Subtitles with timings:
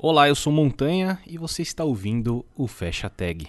[0.00, 3.48] Olá, eu sou Montanha e você está ouvindo o Fecha Tag.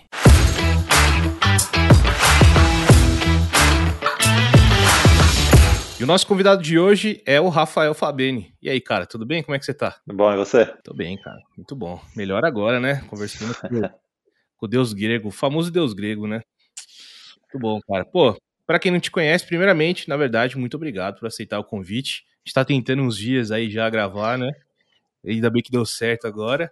[5.99, 8.51] E o nosso convidado de hoje é o Rafael Fabeni.
[8.59, 9.43] E aí, cara, tudo bem?
[9.43, 9.91] Como é que você tá?
[10.04, 10.65] Tudo bom, e você?
[10.83, 11.38] Tô bem, cara.
[11.55, 12.01] Muito bom.
[12.15, 13.04] Melhor agora, né?
[13.07, 16.41] Conversando com, o deus grego, o famoso deus grego, né?
[17.43, 18.04] Muito bom, cara.
[18.05, 18.36] Pô,
[18.66, 22.25] para quem não te conhece, primeiramente, na verdade, muito obrigado por aceitar o convite.
[22.38, 24.52] A gente tá tentando uns dias aí já gravar, né?
[25.25, 26.71] Ainda bem que deu certo agora.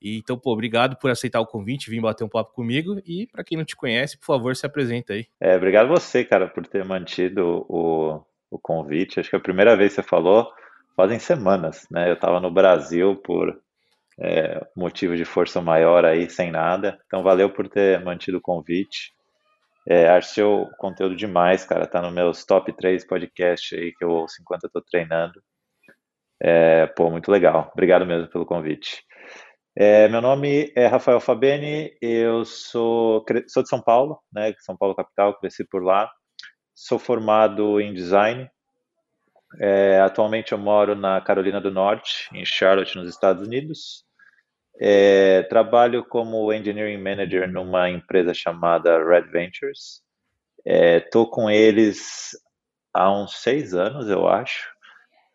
[0.00, 3.00] E, então, pô, obrigado por aceitar o convite, vir bater um papo comigo.
[3.06, 5.26] E para quem não te conhece, por favor, se apresenta aí.
[5.40, 9.18] É, obrigado você, cara, por ter mantido o, o convite.
[9.18, 10.50] Acho que a primeira vez que você falou
[10.94, 12.08] fazem semanas, né?
[12.08, 13.58] Eu estava no Brasil por
[14.18, 16.98] é, motivo de força maior aí, sem nada.
[17.06, 19.14] Então, valeu por ter mantido o convite.
[19.88, 21.86] É, acho seu conteúdo demais, cara.
[21.86, 25.40] Tá no meus top 3 podcast aí que eu ouço enquanto eu tô treinando.
[26.40, 27.70] É, pô, muito legal.
[27.72, 29.02] Obrigado mesmo pelo convite.
[29.78, 34.94] É, meu nome é Rafael Fabeni, eu sou, sou de São Paulo, né, São Paulo
[34.94, 36.10] capital, cresci por lá.
[36.74, 38.50] Sou formado em design.
[39.60, 44.04] É, atualmente eu moro na Carolina do Norte, em Charlotte, nos Estados Unidos.
[44.80, 50.02] É, trabalho como engineering manager numa empresa chamada Red Ventures.
[50.64, 52.30] Estou é, com eles
[52.94, 54.75] há uns seis anos, eu acho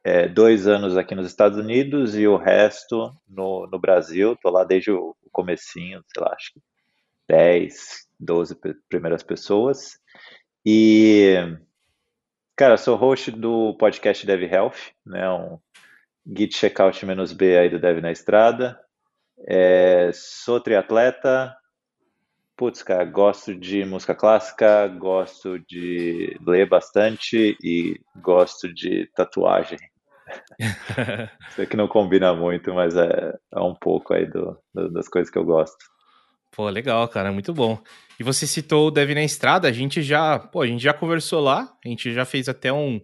[0.03, 4.33] é, dois anos aqui nos Estados Unidos e o resto no, no Brasil.
[4.33, 6.61] Estou lá desde o comecinho, sei lá, acho que
[7.27, 8.57] 10, 12
[8.89, 9.99] primeiras pessoas.
[10.65, 11.35] E,
[12.55, 15.59] cara, sou host do podcast Dev Health, né, um
[16.25, 18.79] Git Checkout menos B aí do Dev na Estrada.
[19.47, 21.55] É, sou triatleta,
[22.55, 29.79] putz, cara, gosto de música clássica, gosto de ler bastante e gosto de tatuagem.
[31.55, 35.31] Sei que não combina muito, mas é, é um pouco aí do, do, das coisas
[35.31, 35.77] que eu gosto.
[36.51, 37.81] Pô, legal, cara, muito bom.
[38.19, 41.39] E você citou o Dev na Estrada, a gente já, pô, a gente já conversou
[41.39, 42.99] lá, a gente já fez até um,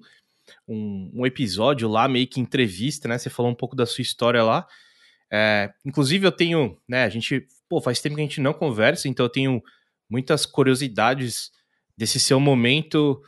[0.67, 3.17] um, um episódio lá, meio que entrevista, né?
[3.17, 4.67] Você falou um pouco da sua história lá.
[5.31, 9.07] É, inclusive, eu tenho, né, a gente, pô, faz tempo que a gente não conversa,
[9.07, 9.61] então eu tenho
[10.09, 11.51] muitas curiosidades
[11.97, 13.21] desse seu momento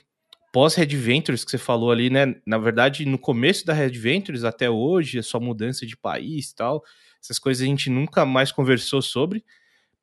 [0.52, 2.36] pós-Red Ventures que você falou ali, né?
[2.46, 6.56] Na verdade, no começo da Red Ventures até hoje, a sua mudança de país e
[6.56, 6.84] tal,
[7.22, 9.44] essas coisas a gente nunca mais conversou sobre.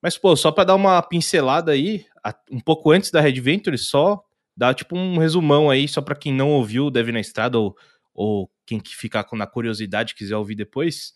[0.03, 2.06] Mas, pô, só para dar uma pincelada aí,
[2.51, 4.23] um pouco antes da Red Ventures, só
[4.56, 7.77] dar tipo um resumão aí, só para quem não ouviu Deve na Estrada ou,
[8.15, 11.12] ou quem que ficar na curiosidade quiser ouvir depois,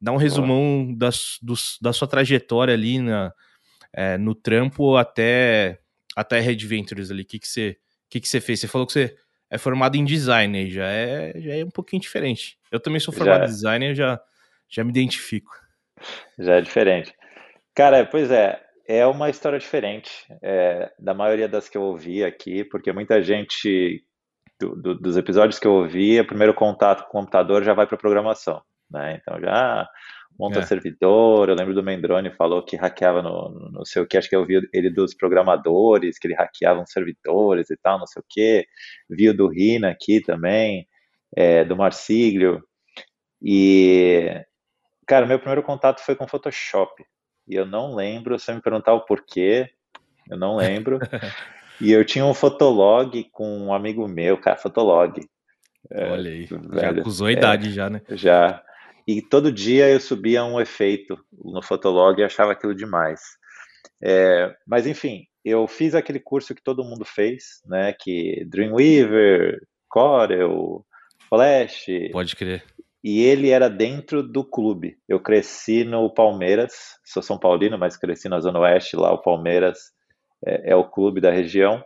[0.00, 1.10] dá um resumão da,
[1.40, 3.32] do, da sua trajetória ali na,
[3.92, 5.78] é, no trampo até,
[6.16, 7.22] até Red Ventures ali.
[7.22, 7.76] O que, que você
[8.12, 8.60] que, que você fez?
[8.60, 9.16] Você falou que você
[9.50, 12.58] é formado em design aí, já é, já é um pouquinho diferente.
[12.70, 13.44] Eu também sou formado já.
[13.44, 14.20] em design e já,
[14.68, 15.50] já me identifico.
[16.38, 17.14] Já é diferente.
[17.74, 20.10] Cara, pois é, é uma história diferente
[20.42, 24.04] é, da maioria das que eu ouvi aqui, porque muita gente,
[24.60, 27.86] do, do, dos episódios que eu ouvi, o primeiro contato com o computador já vai
[27.86, 29.18] para programação, né?
[29.20, 29.88] Então já
[30.38, 30.62] monta é.
[30.62, 31.48] servidor.
[31.48, 34.46] Eu lembro do Mendrone falou que hackeava no, não sei o que, acho que eu
[34.46, 38.66] vi ele dos programadores, que ele hackeava os servidores e tal, não sei o que.
[39.08, 40.86] Vi o do Rina aqui também,
[41.36, 42.62] é, do Marsiglio.
[43.40, 44.44] E,
[45.06, 47.04] cara, meu primeiro contato foi com Photoshop.
[47.48, 49.68] E eu não lembro, se você me perguntar o porquê,
[50.30, 50.98] eu não lembro.
[51.80, 55.20] e eu tinha um Fotolog com um amigo meu, cara, Fotolog.
[55.90, 58.00] Olha aí, velho, já acusou a idade é, já, né?
[58.10, 58.62] Já.
[59.06, 63.20] E todo dia eu subia um efeito no Fotolog e achava aquilo demais.
[64.02, 67.92] É, mas enfim, eu fiz aquele curso que todo mundo fez, né?
[67.92, 70.84] Que Dreamweaver, Corel,
[71.28, 71.86] Flash.
[72.12, 72.64] Pode crer.
[73.02, 74.96] E ele era dentro do clube.
[75.08, 76.72] Eu cresci no Palmeiras,
[77.04, 79.78] sou São Paulino, mas cresci na Zona Oeste, lá o Palmeiras
[80.46, 81.84] é, é o clube da região.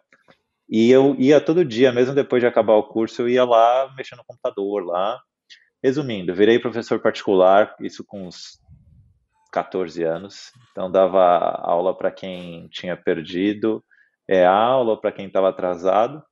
[0.69, 4.19] E eu ia todo dia, mesmo depois de acabar o curso, eu ia lá mexendo
[4.19, 5.19] no computador lá,
[5.83, 8.61] Resumindo, virei professor particular, isso com uns
[9.53, 10.53] 14 anos.
[10.71, 11.23] Então dava
[11.63, 13.83] aula para quem tinha perdido,
[14.29, 16.23] é aula para quem estava atrasado.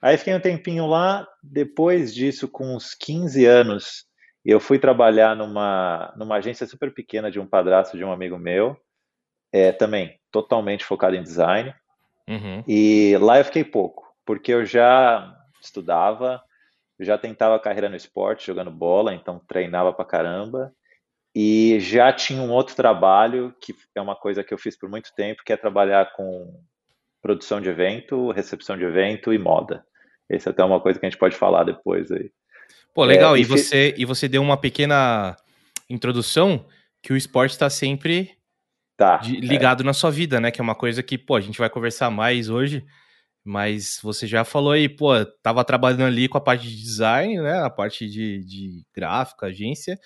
[0.00, 4.04] Aí fiquei um tempinho lá, depois disso, com uns 15 anos,
[4.44, 8.76] eu fui trabalhar numa, numa agência super pequena de um padrasto de um amigo meu,
[9.52, 11.74] é, também totalmente focado em design.
[12.28, 12.62] Uhum.
[12.66, 16.40] E lá eu fiquei pouco, porque eu já estudava,
[17.00, 20.72] já tentava carreira no esporte, jogando bola, então treinava pra caramba.
[21.34, 25.14] E já tinha um outro trabalho, que é uma coisa que eu fiz por muito
[25.14, 26.60] tempo, que é trabalhar com
[27.22, 29.84] produção de evento, recepção de evento e moda.
[30.28, 32.30] Essa é até uma coisa que a gente pode falar depois aí.
[32.94, 33.36] Pô, legal.
[33.36, 35.36] É, e, você, e você deu uma pequena
[35.88, 36.66] introdução
[37.02, 38.36] que o esporte está sempre
[38.96, 39.86] tá, de, ligado é.
[39.86, 40.50] na sua vida, né?
[40.50, 42.84] Que é uma coisa que, pô, a gente vai conversar mais hoje,
[43.48, 47.62] mas você já falou aí, pô, tava trabalhando ali com a parte de design, né?
[47.62, 49.98] A parte de, de gráfica, agência,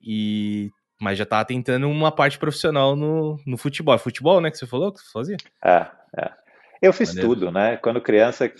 [0.00, 3.92] e mas já tava tentando uma parte profissional no, no futebol.
[3.92, 5.36] É futebol, né, que você falou que você fazia?
[5.64, 6.32] É, é.
[6.80, 7.28] Eu fiz Maneiro.
[7.28, 7.76] tudo, né?
[7.76, 8.50] Quando criança,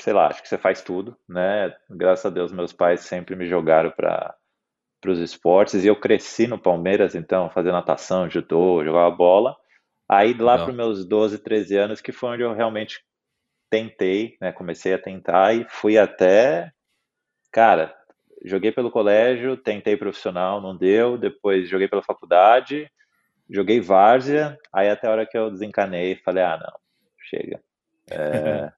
[0.00, 1.74] sei lá, acho que você faz tudo, né?
[1.90, 4.34] Graças a Deus, meus pais sempre me jogaram para
[5.06, 9.54] os esportes e eu cresci no Palmeiras, então, fazendo natação, judô, jogava bola.
[10.08, 13.06] Aí lá para meus 12, 13 anos, que foi onde eu realmente
[13.70, 14.52] tentei, né?
[14.52, 16.70] Comecei a tentar e fui até,
[17.52, 17.94] cara,
[18.44, 22.90] joguei pelo colégio, tentei profissional, não deu, depois joguei pela faculdade,
[23.48, 26.78] joguei várzea, aí até a hora que eu desencanei, falei, ah, não,
[27.18, 27.60] chega.
[28.10, 28.70] É...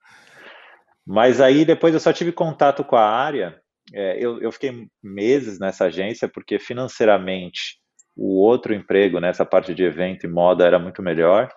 [1.06, 3.60] Mas aí depois eu só tive contato com a área,
[3.92, 7.80] é, eu, eu fiquei meses nessa agência, porque financeiramente
[8.16, 11.50] o outro emprego, nessa né, parte de evento e moda, era muito melhor.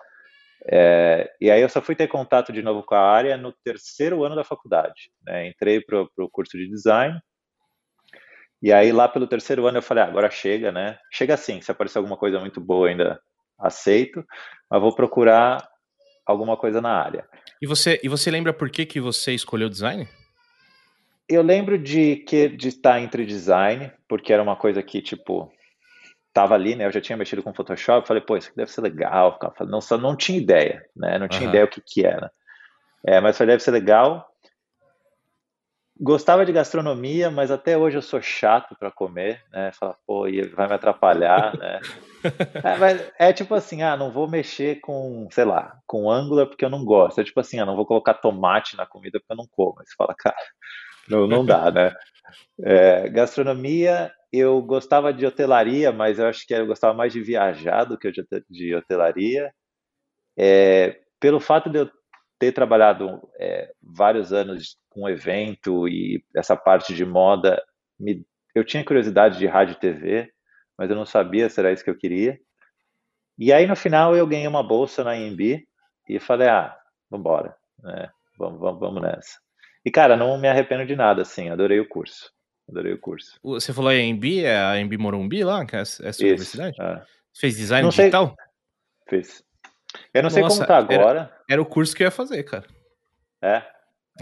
[0.66, 4.24] É, e aí eu só fui ter contato de novo com a área no terceiro
[4.24, 5.10] ano da faculdade.
[5.22, 5.48] Né?
[5.48, 7.18] Entrei para o curso de design,
[8.64, 10.96] e aí lá pelo terceiro ano eu falei, ah, agora chega, né?
[11.12, 13.20] Chega assim, se aparecer alguma coisa muito boa ainda
[13.58, 14.24] aceito,
[14.70, 15.68] mas vou procurar
[16.26, 17.28] alguma coisa na área.
[17.60, 20.08] E você, e você lembra por que, que você escolheu design?
[21.28, 25.52] Eu lembro de que de estar entre design, porque era uma coisa que tipo
[26.34, 26.84] tava ali, né?
[26.84, 29.38] Eu já tinha mexido com Photoshop, falei, pô, isso aqui deve ser legal.
[29.60, 31.16] Não, só não tinha ideia, né?
[31.16, 31.48] Não tinha uhum.
[31.48, 32.30] ideia o que que era.
[33.06, 34.28] É, mas falei, deve ser legal.
[35.98, 39.70] Gostava de gastronomia, mas até hoje eu sou chato para comer, né?
[39.78, 40.22] Fala, pô,
[40.52, 41.80] vai me atrapalhar, né?
[42.64, 46.64] É, mas é tipo assim, ah, não vou mexer com, sei lá, com ângulo porque
[46.64, 47.20] eu não gosto.
[47.20, 49.78] É tipo assim, ah, não vou colocar tomate na comida porque eu não como.
[49.78, 50.36] Aí você fala, cara,
[51.08, 51.94] não, não dá, né?
[52.60, 57.84] É, gastronomia, eu gostava de hotelaria, mas eu acho que eu gostava mais de viajar
[57.84, 58.10] do que
[58.48, 59.52] de hotelaria.
[60.36, 61.90] É, pelo fato de eu
[62.38, 67.62] ter trabalhado é, vários anos com evento e essa parte de moda,
[67.98, 70.32] me, eu tinha curiosidade de rádio e TV,
[70.76, 72.38] mas eu não sabia se era isso que eu queria.
[73.38, 75.66] E aí no final eu ganhei uma bolsa na IMB
[76.08, 76.76] e falei, ah,
[77.10, 78.10] vambora, né?
[78.38, 79.38] vamos, vamos, vamos nessa.
[79.84, 82.33] E cara, não me arrependo de nada, assim, adorei o curso.
[82.68, 83.38] Adorei o curso.
[83.42, 86.76] Você falou a AMB, é a AMB Morumbi lá, que é essa Isso, universidade?
[86.80, 87.02] É.
[87.36, 88.34] Fez design não digital?
[89.08, 89.22] Sei...
[89.22, 89.44] Fiz.
[90.12, 91.20] Eu não Nossa, sei como tá agora.
[91.20, 92.66] Era, era, o curso que eu ia fazer, cara.
[93.42, 93.62] É?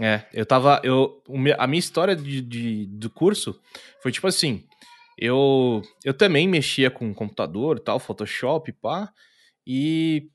[0.01, 0.81] É, eu tava.
[0.83, 1.21] Eu,
[1.57, 3.59] a minha história de, de, do curso
[4.01, 4.65] foi tipo assim:
[5.17, 9.11] eu, eu também mexia com computador, tal, Photoshop, pá,
[9.65, 10.29] e,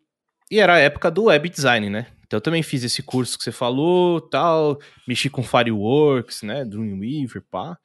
[0.50, 2.06] e era a época do web design, né?
[2.26, 7.43] Então eu também fiz esse curso que você falou, tal, mexi com Fireworks, né, Dreamweaver,
[7.50, 7.78] pá.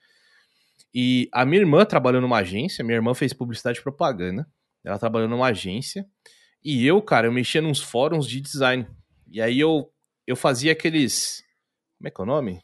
[0.94, 4.48] E a minha irmã trabalhou numa agência, minha irmã fez publicidade e propaganda,
[4.84, 6.06] ela trabalhou numa agência,
[6.64, 8.88] e eu, cara, eu mexia nos fóruns de design.
[9.30, 9.92] E aí eu,
[10.28, 11.44] eu fazia aqueles
[12.04, 12.62] como é que é o nome?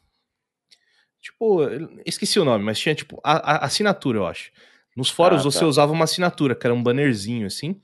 [1.21, 1.61] Tipo,
[2.05, 4.51] esqueci o nome, mas tinha tipo a, a assinatura, eu acho.
[4.97, 5.51] Nos fóruns ah, tá.
[5.51, 7.79] você usava uma assinatura, que era um bannerzinho assim.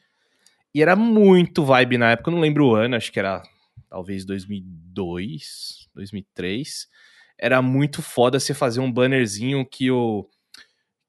[0.74, 3.42] E era muito vibe na época, eu não lembro o ano, acho que era
[3.90, 6.90] talvez 2002, 2003.
[7.38, 10.28] Era muito foda você fazer um bannerzinho que o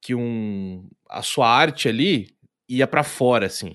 [0.07, 2.37] que um a sua arte ali
[2.69, 3.75] ia para fora assim.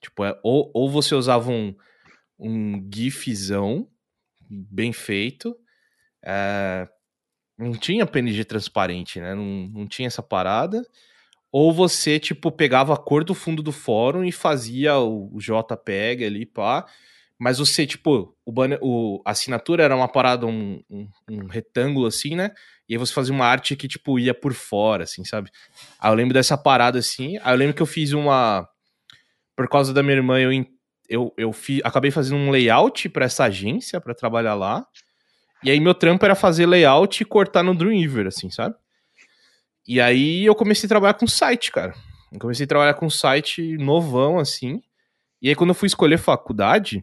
[0.00, 1.74] Tipo, é, ou, ou você usava um
[2.38, 3.88] um gifzão
[4.48, 5.56] bem feito,
[6.24, 6.88] é,
[7.58, 9.34] não tinha PNG transparente, né?
[9.34, 10.84] Não, não tinha essa parada.
[11.50, 16.24] Ou você, tipo, pegava a cor do fundo do fórum e fazia o, o JPEG
[16.24, 16.86] ali, pá.
[17.38, 22.06] Mas você, tipo, o banner, o, a assinatura era uma parada, um, um, um, retângulo
[22.06, 22.52] assim, né?
[22.92, 25.50] E aí você fazia uma arte que, tipo, ia por fora, assim, sabe?
[25.98, 27.38] Aí eu lembro dessa parada assim.
[27.38, 28.68] Aí eu lembro que eu fiz uma.
[29.56, 30.52] Por causa da minha irmã, eu,
[31.08, 34.86] eu, eu fi, acabei fazendo um layout para essa agência, para trabalhar lá.
[35.64, 38.74] E aí meu trampo era fazer layout e cortar no Dreamweaver, assim, sabe?
[39.88, 41.94] E aí eu comecei a trabalhar com site, cara.
[42.30, 44.82] Eu comecei a trabalhar com site novão, assim.
[45.40, 47.02] E aí quando eu fui escolher faculdade,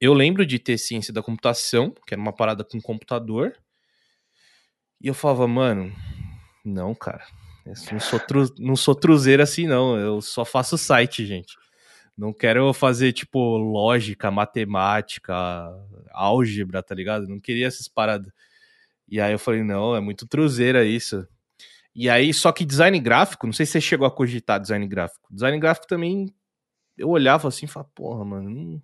[0.00, 3.52] eu lembro de ter ciência da computação, que era uma parada com computador.
[5.00, 5.92] E eu falava, mano,
[6.64, 7.24] não, cara.
[7.64, 9.96] Não sou, tru, não sou truzeiro assim, não.
[9.98, 11.56] Eu só faço site, gente.
[12.16, 15.34] Não quero fazer, tipo, lógica, matemática,
[16.12, 17.28] álgebra, tá ligado?
[17.28, 18.32] Não queria essas paradas.
[19.08, 21.26] E aí eu falei, não, é muito truzeira isso.
[21.94, 25.28] E aí, só que design gráfico, não sei se você chegou a cogitar design gráfico.
[25.32, 26.34] Design gráfico também,
[26.96, 28.82] eu olhava assim e falava, porra, mano, não,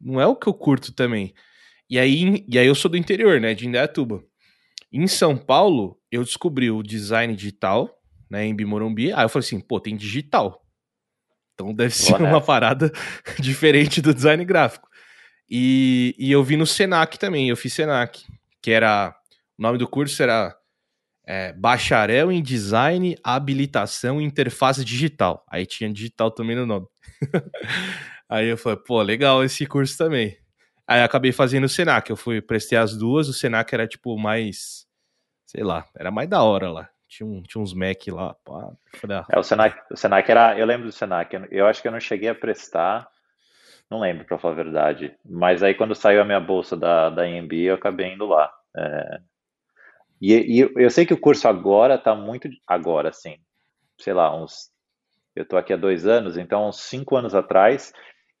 [0.00, 1.34] não é o que eu curto também.
[1.88, 4.24] E aí, e aí eu sou do interior, né, de Indaiatuba.
[4.92, 9.12] Em São Paulo, eu descobri o design digital, né, em Bimorumbi.
[9.12, 10.64] Aí eu falei assim, pô, tem digital.
[11.54, 12.90] Então deve ser uma parada
[13.38, 14.88] diferente do design gráfico.
[15.48, 18.24] E, e eu vi no Senac também, eu fiz Senac,
[18.62, 19.14] que era.
[19.58, 20.56] O nome do curso era
[21.26, 25.44] é, Bacharel em Design, Habilitação e Interface Digital.
[25.50, 26.86] Aí tinha digital também no nome.
[28.28, 30.36] Aí eu falei, pô, legal esse curso também.
[30.90, 34.88] Aí acabei fazendo o Senac, eu fui, prestei as duas, o Senac era tipo mais,
[35.46, 36.90] sei lá, era mais da hora lá.
[37.06, 38.34] Tinha, um, tinha uns Mac lá.
[38.44, 38.72] Pá.
[39.08, 39.26] Ah.
[39.30, 42.00] É, o Senac, o Senac era, eu lembro do Senac, eu acho que eu não
[42.00, 43.08] cheguei a prestar,
[43.88, 47.24] não lembro pra falar a verdade, mas aí quando saiu a minha bolsa da, da
[47.24, 48.52] IMB eu acabei indo lá.
[48.76, 49.20] É,
[50.20, 53.36] e, e, eu sei que o curso agora tá muito, agora assim,
[53.96, 54.72] sei lá, uns,
[55.36, 57.92] eu tô aqui há dois anos, então uns cinco anos atrás,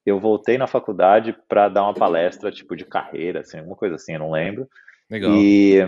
[0.04, 4.14] eu voltei na faculdade para dar uma palestra, tipo, de carreira, assim, uma coisa assim,
[4.14, 4.68] eu não lembro.
[5.10, 5.32] Legal.
[5.34, 5.78] E,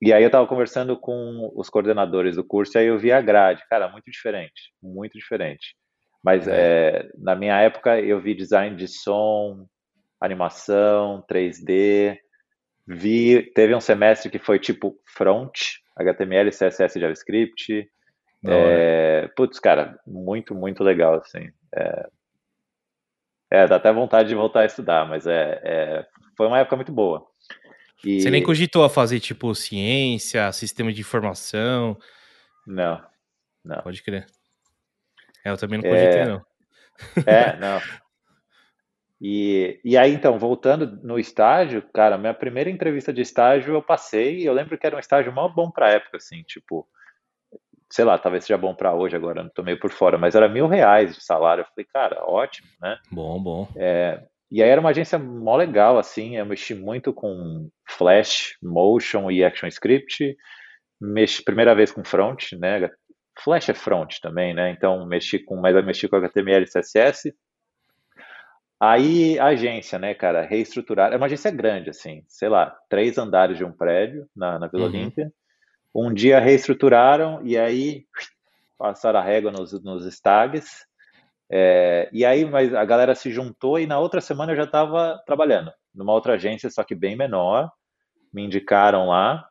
[0.00, 3.20] e aí eu estava conversando com os coordenadores do curso, e aí eu vi a
[3.20, 5.76] grade, cara, muito diferente, muito diferente.
[6.22, 6.52] Mas é.
[6.52, 9.66] É, na minha época eu vi design de som,
[10.20, 12.18] animação, 3D,
[12.86, 15.58] vi, teve um semestre que foi tipo front,
[15.96, 17.88] HTML, CSS, JavaScript,
[18.46, 21.50] é, putz, cara, muito, muito legal, assim.
[21.74, 22.08] É,
[23.50, 26.92] é, dá até vontade de voltar a estudar, mas é, é foi uma época muito
[26.92, 27.26] boa.
[28.04, 28.20] E...
[28.20, 31.98] Você nem cogitou a fazer, tipo, ciência, sistema de informação?
[32.66, 33.02] Não,
[33.64, 33.82] não.
[33.82, 34.26] Pode crer.
[35.44, 36.26] É, eu também não cogitei, é...
[36.26, 36.46] não.
[37.26, 37.80] É, não.
[39.20, 44.38] E, e aí, então, voltando no estágio, cara, minha primeira entrevista de estágio eu passei,
[44.38, 46.86] e eu lembro que era um estágio mal bom pra época, assim, tipo,
[47.90, 50.48] sei lá, talvez seja bom para hoje agora, não tô meio por fora, mas era
[50.48, 51.62] mil reais de salário.
[51.62, 52.98] Eu falei, cara, ótimo, né?
[53.10, 53.68] Bom, bom.
[53.76, 59.30] É, e aí era uma agência mó legal, assim, eu mexi muito com Flash, Motion
[59.30, 60.36] e ActionScript,
[61.00, 62.90] mexi, primeira vez com front, né?
[63.42, 64.70] Flash é front também, né?
[64.70, 67.32] Então mexi com, mas eu mexi com HTML e CSS.
[68.80, 73.56] Aí a agência, né, cara, reestruturar, é uma agência grande, assim, sei lá, três andares
[73.56, 74.88] de um prédio na, na Vila uhum.
[74.88, 75.32] Olímpia.
[75.94, 78.04] Um dia reestruturaram e aí
[78.78, 80.86] passaram a régua nos, nos stags.
[81.50, 85.20] É, e aí mas a galera se juntou e na outra semana eu já estava
[85.26, 87.70] trabalhando numa outra agência, só que bem menor.
[88.32, 89.48] Me indicaram lá.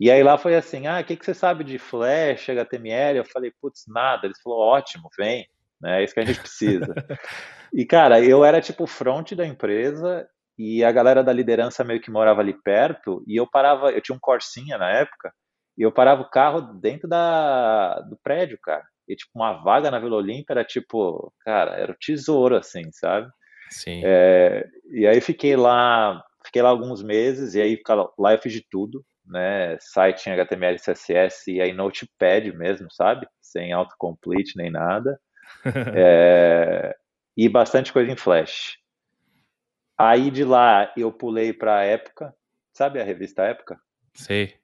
[0.00, 3.18] E aí lá foi assim, ah, o que, que você sabe de Flash, HTML?
[3.18, 4.26] Eu falei, putz, nada.
[4.26, 5.46] Eles falaram, ótimo, vem,
[5.80, 6.00] né?
[6.00, 6.94] É isso que a gente precisa.
[7.74, 12.10] e cara, eu era tipo front da empresa e a galera da liderança meio que
[12.10, 15.32] morava ali perto e eu parava, eu tinha um Corsinha na época
[15.78, 18.84] e eu parava o carro dentro da, do prédio, cara.
[19.06, 23.30] E, tipo, uma vaga na Vila Olímpia era, tipo, cara, era o tesouro, assim, sabe?
[23.70, 24.02] Sim.
[24.04, 27.80] É, e aí fiquei lá, fiquei lá alguns meses, e aí
[28.18, 29.78] lá eu fiz de tudo, né?
[29.78, 33.28] Site em HTML, CSS, e aí Notepad mesmo, sabe?
[33.40, 35.18] Sem autocomplete nem nada.
[35.96, 36.92] é,
[37.36, 38.76] e bastante coisa em Flash.
[39.96, 42.34] Aí de lá eu pulei para a Época,
[42.72, 43.78] sabe a revista Época?
[44.12, 44.57] Sei.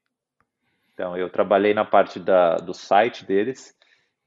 [0.95, 3.75] Então, eu trabalhei na parte da, do site deles,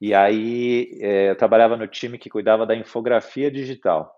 [0.00, 4.14] e aí é, eu trabalhava no time que cuidava da infografia digital.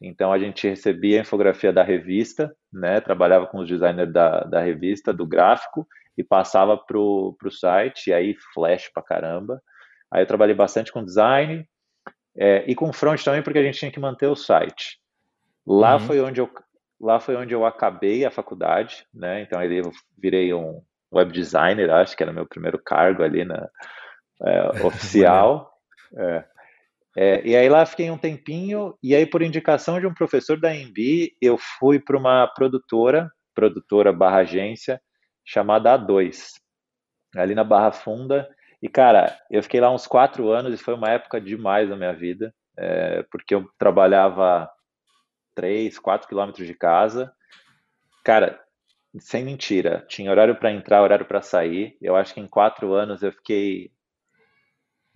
[0.00, 4.60] Então, a gente recebia a infografia da revista, né, trabalhava com os designers da, da
[4.60, 5.86] revista, do gráfico,
[6.18, 9.62] e passava para o site, e aí flash pra caramba.
[10.10, 11.66] Aí eu trabalhei bastante com design,
[12.36, 14.98] é, e com front também, porque a gente tinha que manter o site.
[15.64, 16.00] Lá, uhum.
[16.00, 16.50] foi onde eu,
[17.00, 21.90] lá foi onde eu acabei a faculdade, né, então aí eu virei um web designer,
[21.90, 23.68] acho que era meu primeiro cargo ali na
[24.44, 25.72] é, oficial.
[26.16, 26.44] é.
[27.14, 30.74] É, e aí lá fiquei um tempinho, e aí por indicação de um professor da
[30.74, 34.98] EMB, eu fui para uma produtora, produtora barra agência,
[35.44, 36.54] chamada A2,
[37.36, 38.48] ali na Barra Funda,
[38.80, 42.14] e cara, eu fiquei lá uns quatro anos e foi uma época demais na minha
[42.14, 44.70] vida, é, porque eu trabalhava
[45.54, 47.30] três, quatro quilômetros de casa,
[48.24, 48.61] cara,
[49.18, 51.96] sem mentira, tinha horário para entrar, horário para sair.
[52.00, 53.90] Eu acho que em quatro anos eu fiquei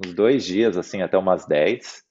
[0.04, 2.04] uns dois dias, assim, até umas dez.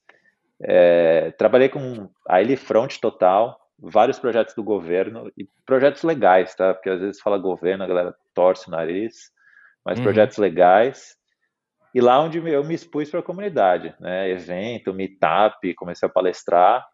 [0.61, 6.73] É, trabalhei com a Ele Front total, vários projetos do governo e projetos legais, tá?
[6.73, 9.31] Porque às vezes fala governo, a galera torce o nariz,
[9.83, 10.05] mas uhum.
[10.05, 11.15] projetos legais.
[11.93, 14.29] E lá onde eu me expus para a comunidade, né?
[14.29, 16.85] Evento, meetup, comecei a palestrar.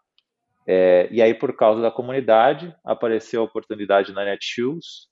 [0.67, 5.07] É, e aí, por causa da comunidade, apareceu a oportunidade na Netshoes.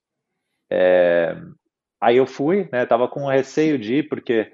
[0.71, 1.35] É,
[1.99, 2.85] aí eu fui, né?
[2.85, 4.51] Tava com receio de ir, porque,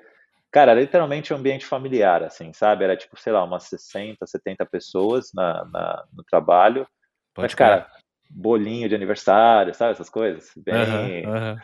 [0.52, 2.86] cara, era literalmente um ambiente familiar, assim, sabe?
[2.86, 6.88] Era tipo, sei lá, umas 60, 70 pessoas na, na no trabalho.
[7.34, 7.88] Pode Mas, cara,
[8.30, 9.92] bolinho de aniversário, sabe?
[9.92, 10.52] Essas coisas.
[10.56, 11.26] Bem.
[11.26, 11.58] Uhum, uhum.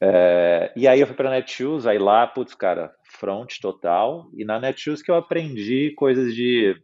[0.00, 4.30] É, e aí eu fui para Netshoes, aí lá, putz, cara, front total.
[4.34, 6.76] E na Netshoes que eu aprendi coisas de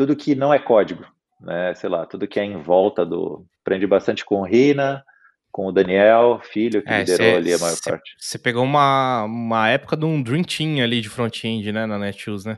[0.00, 1.04] tudo que não é código,
[1.38, 1.74] né?
[1.74, 3.44] Sei lá, tudo que é em volta do.
[3.60, 5.04] Aprendi bastante com o Rina,
[5.52, 8.16] com o Daniel, filho, que é, liderou cê, ali a maior cê, parte.
[8.18, 12.46] Você pegou uma, uma época de um Dream Team ali de front-end, né, na Netshoes,
[12.46, 12.56] né?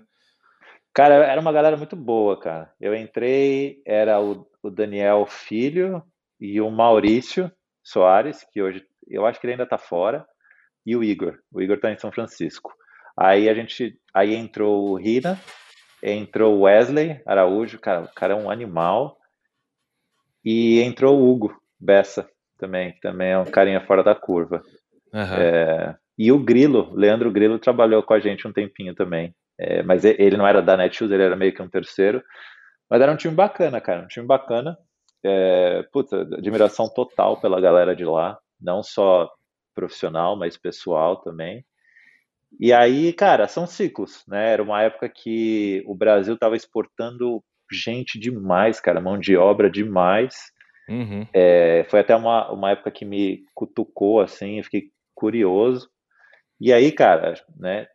[0.94, 2.70] Cara, era uma galera muito boa, cara.
[2.80, 6.00] Eu entrei, era o, o Daniel Filho
[6.38, 7.50] e o Maurício
[7.82, 10.25] Soares, que hoje eu acho que ele ainda tá fora,
[10.87, 11.40] e o Igor.
[11.50, 12.72] O Igor tá em São Francisco.
[13.16, 15.40] Aí a gente, aí entrou o Rina,
[16.02, 19.18] entrou o Wesley Araújo, cara, o cara é um animal,
[20.44, 22.28] e entrou o Hugo Bessa
[22.59, 24.62] também, que também é um carinha fora da curva.
[25.12, 25.21] Uhum.
[25.21, 29.35] É, e o Grilo, Leandro Grilo, trabalhou com a gente um tempinho também.
[29.59, 32.23] É, mas ele não era da Netshoes, ele era meio que um terceiro.
[32.88, 34.76] Mas era um time bacana, cara, um time bacana.
[35.25, 39.30] É, puta, admiração total pela galera de lá, não só
[39.75, 41.64] profissional, mas pessoal também.
[42.61, 44.52] E aí, cara, são ciclos, né?
[44.52, 50.35] Era uma época que o Brasil estava exportando gente demais, cara, mão de obra demais.
[50.88, 51.26] Uhum.
[51.32, 55.88] É, foi até uma, uma época que me cutucou, assim, eu fiquei curioso.
[56.61, 57.87] E aí, cara, né,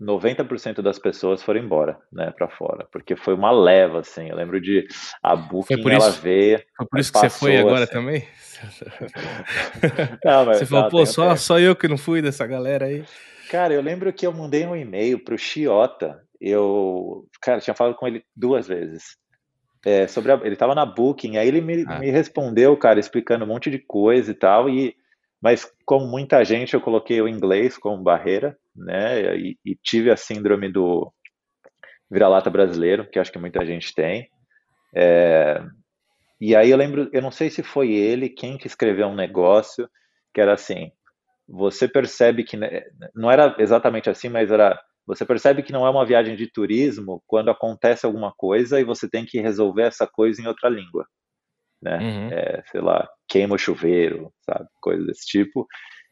[0.00, 4.28] 90% das pessoas foram embora, né, para fora, porque foi uma leva, assim.
[4.28, 4.86] Eu lembro de
[5.22, 6.62] a Booking, por ela isso, veio.
[6.76, 7.92] Foi por isso que você foi agora assim.
[7.92, 8.28] também?
[10.24, 13.04] Não, mas, você falou, pô, só, só eu que não fui dessa galera aí.
[13.50, 16.22] Cara, eu lembro que eu mandei um e-mail pro Chiota.
[16.40, 19.16] Eu, cara, tinha falado com ele duas vezes.
[19.84, 21.98] É, sobre a, ele estava na Booking, aí ele me, ah.
[21.98, 24.96] me respondeu, cara, explicando um monte de coisa e tal, e
[25.40, 29.36] mas como muita gente eu coloquei o inglês como barreira, né?
[29.36, 31.12] E, e tive a síndrome do
[32.10, 34.28] vira-lata brasileiro, que acho que muita gente tem.
[34.94, 35.62] É,
[36.40, 39.88] e aí eu lembro, eu não sei se foi ele quem que escreveu um negócio
[40.34, 40.90] que era assim,
[41.48, 42.58] você percebe que
[43.14, 47.22] não era exatamente assim, mas era você percebe que não é uma viagem de turismo
[47.28, 51.06] quando acontece alguma coisa e você tem que resolver essa coisa em outra língua
[51.82, 51.98] né?
[51.98, 52.28] Uhum.
[52.32, 54.68] É, sei lá, queima o chuveiro, sabe?
[54.80, 55.66] Coisa desse tipo.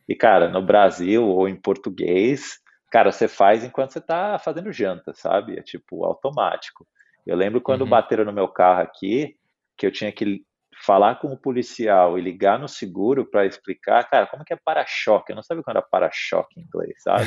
[0.08, 2.58] E, cara, no Brasil ou em português,
[2.90, 5.58] cara, você faz enquanto você tá fazendo janta, sabe?
[5.58, 6.86] É tipo automático.
[7.26, 7.88] Eu lembro quando uhum.
[7.88, 9.36] bateram no meu carro aqui,
[9.76, 10.44] que eu tinha que
[10.82, 15.32] falar com o policial e ligar no seguro para explicar, cara, como que é para-choque?
[15.32, 17.26] Eu não sabia quando era para-choque em inglês, sabe?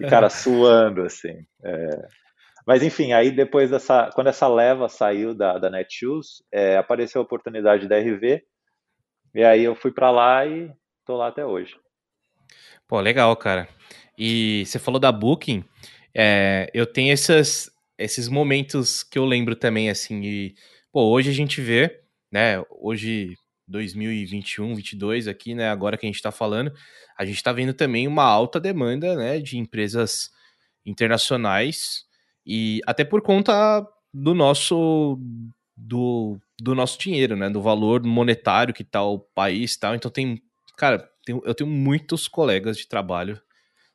[0.00, 1.46] E cara suando assim.
[1.64, 2.08] É...
[2.66, 7.24] Mas enfim, aí depois dessa, quando essa leva saiu da, da Netshoes, é, apareceu a
[7.24, 8.42] oportunidade da RV,
[9.34, 10.70] e aí eu fui para lá e
[11.04, 11.76] tô lá até hoje.
[12.88, 13.68] Pô, legal, cara.
[14.16, 15.64] E você falou da Booking,
[16.14, 20.54] é, eu tenho esses, esses momentos que eu lembro também, assim, e,
[20.92, 22.03] pô, hoje a gente vê,
[22.34, 23.36] né, hoje
[23.68, 26.72] 2021, 22 aqui, né, agora que a gente está falando,
[27.16, 30.30] a gente está vendo também uma alta demanda, né, de empresas
[30.84, 32.04] internacionais
[32.44, 35.16] e até por conta do nosso
[35.76, 37.48] do, do nosso dinheiro, né?
[37.50, 39.94] Do valor monetário que tá o país tal.
[39.94, 40.40] Então tem,
[40.76, 43.40] cara, tem, eu tenho muitos colegas de trabalho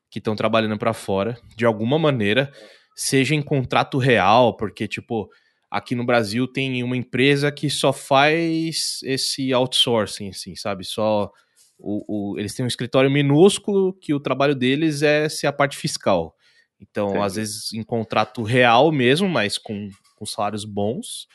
[0.09, 2.51] que estão trabalhando para fora de alguma maneira,
[2.95, 5.29] seja em contrato real, porque tipo,
[5.69, 10.83] aqui no Brasil tem uma empresa que só faz esse outsourcing, assim, sabe?
[10.83, 11.31] Só
[11.77, 15.77] o, o, eles têm um escritório minúsculo que o trabalho deles é ser a parte
[15.77, 16.35] fiscal.
[16.79, 17.25] Então, Entendi.
[17.25, 21.27] às vezes em contrato real mesmo, mas com, com salários bons,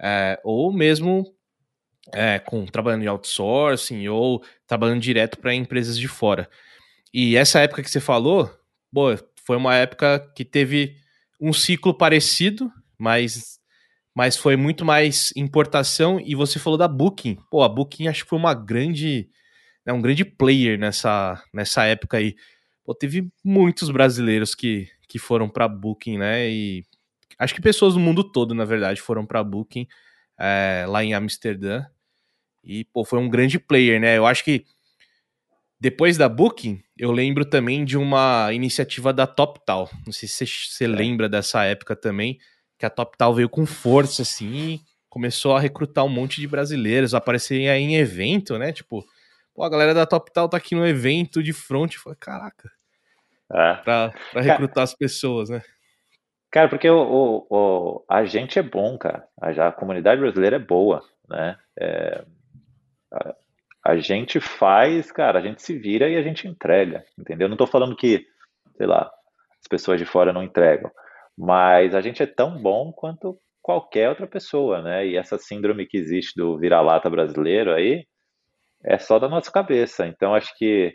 [0.00, 1.24] é, ou mesmo
[2.12, 6.48] é, com trabalhando em outsourcing ou trabalhando direto para empresas de fora.
[7.12, 8.50] E essa época que você falou,
[8.92, 10.96] boa, foi uma época que teve
[11.40, 13.57] um ciclo parecido, mas,
[14.18, 16.18] mas foi muito mais importação.
[16.18, 17.38] E você falou da Booking.
[17.48, 19.28] Pô, a Booking acho que foi uma grande,
[19.86, 22.34] né, um grande player nessa, nessa época aí
[22.84, 26.50] pô, teve muitos brasileiros que, que foram para Booking, né?
[26.50, 26.84] E
[27.38, 29.86] acho que pessoas do mundo todo, na verdade, foram para Booking
[30.36, 31.84] é, lá em Amsterdã.
[32.64, 34.18] E, pô, foi um grande player, né?
[34.18, 34.64] Eu acho que
[35.78, 39.88] depois da Booking, eu lembro também de uma iniciativa da TopTal.
[40.04, 40.88] Não sei se você é.
[40.88, 42.36] lembra dessa época também,
[42.78, 47.68] que a TopTal veio com força, assim, começou a recrutar um monte de brasileiros, aparecer
[47.68, 48.72] aí em evento, né?
[48.72, 49.04] Tipo,
[49.54, 51.96] pô, a galera da TopTal tá aqui no evento de front.
[51.96, 52.70] Falei, caraca,
[53.52, 53.74] é.
[53.76, 55.62] Pra, pra recrutar as pessoas, né?
[56.50, 59.26] Cara, porque o, o, o, a gente é bom, cara.
[59.40, 61.58] A, a comunidade brasileira é boa, né?
[61.78, 62.24] É,
[63.12, 63.34] a,
[63.84, 67.48] a, gente faz, cara, a gente se vira e a gente entrega, entendeu?
[67.48, 68.26] Não tô falando que,
[68.76, 69.10] sei lá,
[69.60, 70.90] as pessoas de fora não entregam,
[71.38, 75.06] mas a gente é tão bom quanto qualquer outra pessoa, né?
[75.06, 78.04] E essa síndrome que existe do vira-lata brasileiro aí,
[78.82, 80.04] é só da nossa cabeça.
[80.04, 80.92] Então, acho que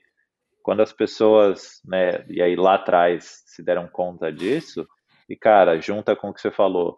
[0.61, 4.85] quando as pessoas, né, e aí lá atrás se deram conta disso,
[5.29, 6.97] e cara, junta com o que você falou,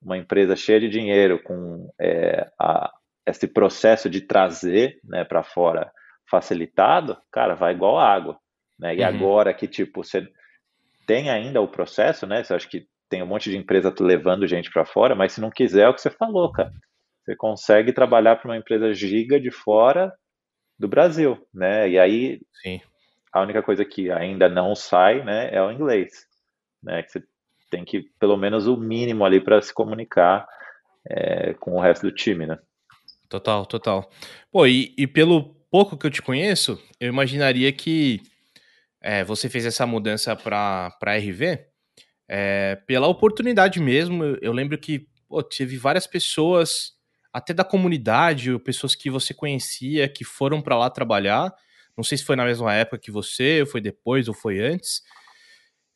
[0.00, 2.90] uma empresa cheia de dinheiro, com é, a,
[3.26, 5.90] esse processo de trazer né, para fora
[6.30, 8.38] facilitado, cara, vai igual água.
[8.78, 8.96] Né?
[8.96, 9.06] E uhum.
[9.06, 10.26] agora que, tipo, você
[11.08, 12.44] tem ainda o processo, né?
[12.44, 15.50] Você acha que tem um monte de empresa levando gente para fora, mas se não
[15.50, 16.70] quiser, é o que você falou, cara.
[17.24, 20.12] Você consegue trabalhar para uma empresa giga de fora
[20.78, 21.88] do Brasil, né?
[21.88, 22.82] E aí, Sim.
[23.32, 26.26] a única coisa que ainda não sai, né, é o inglês,
[26.82, 27.02] né?
[27.02, 27.22] Que você
[27.70, 30.46] tem que pelo menos o mínimo ali para se comunicar
[31.08, 32.58] é, com o resto do time, né?
[33.30, 34.10] Total, total.
[34.52, 38.20] Pô, e, e, pelo pouco que eu te conheço, eu imaginaria que
[39.00, 41.66] é, você fez essa mudança para RV
[42.28, 44.24] é, pela oportunidade mesmo.
[44.42, 46.92] Eu, lembro que pô, teve várias pessoas,
[47.32, 51.52] até da comunidade, pessoas que você conhecia, que foram para lá trabalhar.
[51.96, 55.02] Não sei se foi na mesma época que você, ou foi depois, ou foi antes.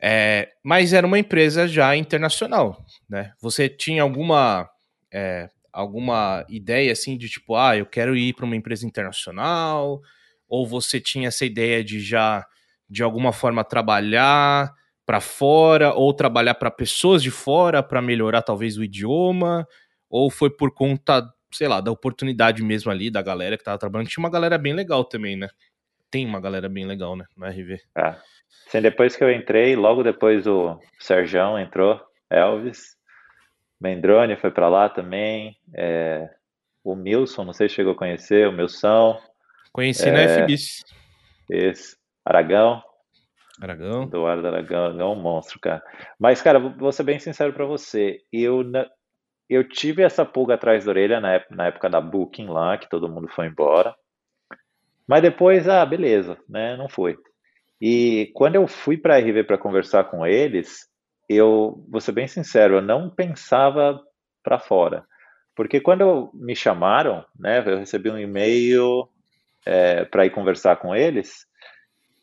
[0.00, 3.32] É, mas era uma empresa já internacional, né?
[3.40, 4.68] Você tinha alguma
[5.12, 10.00] é, alguma ideia assim de tipo, ah, eu quero ir para uma empresa internacional?
[10.48, 12.44] Ou você tinha essa ideia de já
[12.92, 14.70] de alguma forma trabalhar
[15.06, 19.66] para fora ou trabalhar para pessoas de fora para melhorar talvez o idioma?
[20.10, 24.08] Ou foi por conta, sei lá, da oportunidade mesmo ali da galera que tava trabalhando?
[24.08, 25.48] Tinha uma galera bem legal também, né?
[26.10, 27.80] Tem uma galera bem legal, né, no RV.
[27.96, 28.14] É.
[28.68, 32.98] Sim, depois que eu entrei, logo depois o Serjão entrou, Elvis,
[33.80, 36.28] Mendrone foi para lá também, é,
[36.84, 39.18] o Milson, não sei se chegou a conhecer, o Milson.
[39.72, 40.84] Conheci é, na FBIS.
[41.48, 42.82] Esse, Aragão.
[43.60, 44.04] Aragão.
[44.04, 45.82] Eduardo Aragão, é um monstro, cara.
[46.18, 48.62] Mas, cara, vou ser bem sincero para você, eu,
[49.48, 52.88] eu tive essa pulga atrás da orelha na época, na época da Booking lá, que
[52.88, 53.94] todo mundo foi embora.
[55.06, 57.18] Mas depois, ah, beleza, né, não foi.
[57.80, 60.88] E quando eu fui para a RV para conversar com eles,
[61.28, 64.00] eu vou ser bem sincero, eu não pensava
[64.42, 65.04] para fora.
[65.54, 69.08] Porque quando me chamaram, né, eu recebi um e-mail
[69.66, 71.46] é, para ir conversar com eles,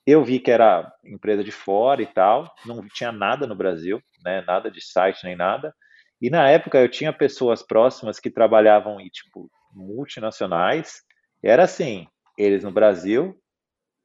[0.10, 4.42] eu vi que era empresa de fora e tal, não tinha nada no Brasil, né,
[4.42, 5.74] nada de site nem nada.
[6.22, 11.02] E na época eu tinha pessoas próximas que trabalhavam em tipo multinacionais.
[11.44, 13.40] era assim, eles no Brasil,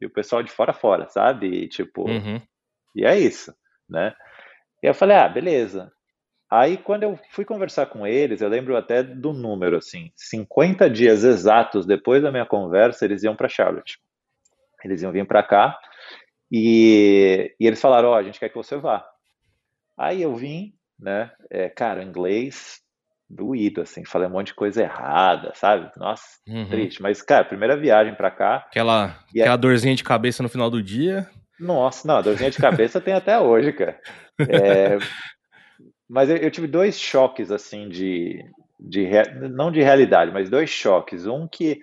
[0.00, 1.46] e o pessoal de fora fora, sabe?
[1.46, 2.40] E, tipo, uhum.
[2.94, 3.54] e é isso,
[3.88, 4.14] né?
[4.82, 5.90] E eu falei, ah, beleza.
[6.50, 11.24] Aí quando eu fui conversar com eles, eu lembro até do número, assim, 50 dias
[11.24, 13.98] exatos depois da minha conversa, eles iam para Charlotte.
[14.84, 15.78] Eles iam vir para cá
[16.50, 19.04] e, e, eles falaram, ó, oh, a gente quer que você vá.
[19.98, 22.80] Aí eu vim, né, é, cara, inglês
[23.28, 25.90] doído, assim, falei um monte de coisa errada, sabe?
[25.96, 26.68] Nossa, uhum.
[26.68, 27.02] triste.
[27.02, 28.56] Mas, cara, primeira viagem pra cá.
[28.68, 31.28] Aquela, aquela dorzinha de cabeça no final do dia.
[31.58, 33.98] Nossa, não, a dorzinha de cabeça tem até hoje, cara.
[34.48, 34.98] É...
[36.08, 38.44] Mas eu, eu, tive dois choques, assim, de.
[38.78, 39.08] de
[39.50, 41.26] Não de realidade, mas dois choques.
[41.26, 41.80] Um que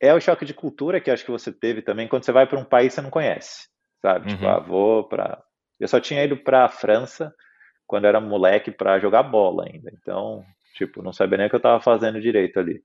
[0.00, 2.58] é o choque de cultura que acho que você teve também quando você vai para
[2.58, 3.68] um país que você não conhece,
[4.02, 4.28] sabe?
[4.28, 4.50] Tipo, uhum.
[4.50, 5.42] Tipo, ah, vou para.
[5.78, 7.34] Eu só tinha ido para a França
[7.86, 9.90] quando era moleque para jogar bola ainda.
[9.92, 12.82] Então, Tipo, não sabia nem o que eu estava fazendo direito ali.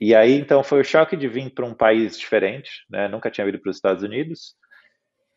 [0.00, 3.08] E aí, então, foi o choque de vir para um país diferente, né?
[3.08, 4.54] Nunca tinha vindo para os Estados Unidos.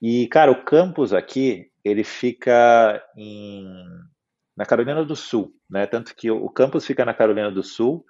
[0.02, 3.66] E, cara, o campus aqui, ele fica em,
[4.56, 5.86] na Carolina do Sul, né?
[5.86, 8.06] Tanto que o campus fica na Carolina do Sul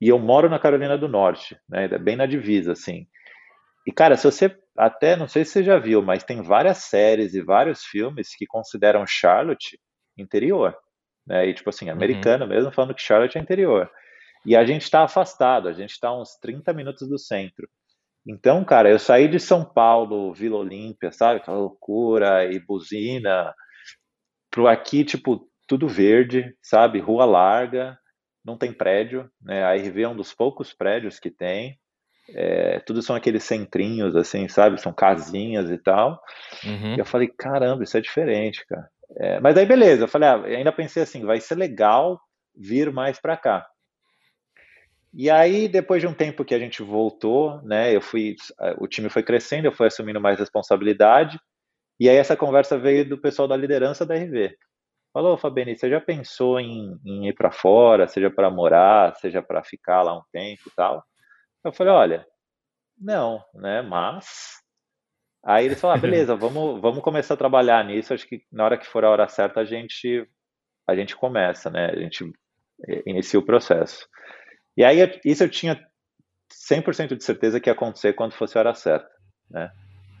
[0.00, 1.88] e eu moro na Carolina do Norte, né?
[1.98, 3.06] Bem na divisa, assim.
[3.86, 7.34] E, cara, se você até, não sei se você já viu, mas tem várias séries
[7.34, 9.80] e vários filmes que consideram Charlotte
[10.18, 10.76] interior
[11.26, 11.48] né?
[11.48, 11.92] E tipo assim, uhum.
[11.92, 12.50] americano uhum.
[12.50, 13.90] mesmo, falando que Charlotte é interior.
[14.44, 17.68] E a gente está afastado, a gente está uns 30 minutos do centro.
[18.24, 21.40] Então, cara, eu saí de São Paulo, Vila Olímpia, sabe?
[21.40, 23.52] Aquela loucura e buzina,
[24.50, 27.00] pro aqui, tipo, tudo verde, sabe?
[27.00, 27.98] Rua larga,
[28.46, 29.64] não tem prédio, né?
[29.64, 31.78] A RV é um dos poucos prédios que tem.
[32.30, 34.80] É, tudo são aqueles centrinhos, assim, sabe?
[34.80, 36.22] São casinhas e tal.
[36.64, 36.94] Uhum.
[36.94, 38.88] E eu falei, caramba, isso é diferente, cara.
[39.18, 42.20] É, mas aí beleza, eu falei, ah, ainda pensei assim, vai ser legal
[42.54, 43.66] vir mais para cá.
[45.14, 48.36] E aí, depois de um tempo que a gente voltou, né, eu fui,
[48.78, 51.40] o time foi crescendo, eu fui assumindo mais responsabilidade,
[51.98, 54.54] e aí essa conversa veio do pessoal da liderança da RV.
[55.16, 59.64] Falou, Fabiane, você já pensou em, em ir para fora, seja para morar, seja para
[59.64, 61.02] ficar lá um tempo e tal?
[61.64, 62.26] Eu falei, olha,
[63.00, 64.60] não, né, mas
[65.42, 68.12] Aí eles falaram, ah, beleza, vamos, vamos começar a trabalhar nisso.
[68.12, 70.28] Acho que na hora que for a hora certa a gente
[70.86, 71.86] a gente começa, né?
[71.86, 72.30] A gente
[73.06, 74.06] inicia o processo.
[74.76, 75.82] E aí isso eu tinha
[76.70, 79.08] 100% de certeza que ia acontecer quando fosse a hora certa,
[79.48, 79.70] né?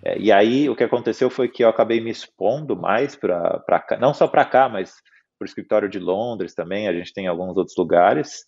[0.06, 3.96] É, e aí o que aconteceu foi que eu acabei me expondo mais para cá,
[3.98, 4.94] não só para cá, mas
[5.36, 8.44] para o escritório de Londres também, a gente tem alguns outros lugares.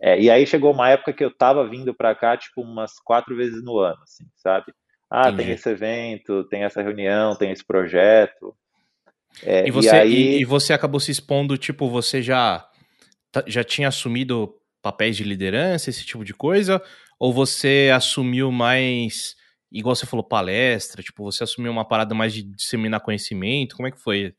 [0.00, 3.36] É, e aí chegou uma época que eu estava vindo para cá, tipo, umas quatro
[3.36, 4.72] vezes no ano, assim, sabe?
[5.10, 5.42] Ah, Entendi.
[5.42, 8.54] tem esse evento, tem essa reunião, tem esse projeto.
[9.42, 10.12] É, e, você, e, aí...
[10.12, 12.64] e, e, você acabou se expondo, tipo, você já,
[13.48, 16.80] já tinha assumido papéis de liderança, esse tipo de coisa?
[17.18, 19.34] Ou você assumiu mais,
[19.70, 21.02] igual você falou, palestra?
[21.02, 23.76] Tipo, você assumiu uma parada mais de disseminar conhecimento?
[23.76, 24.34] Como é que foi?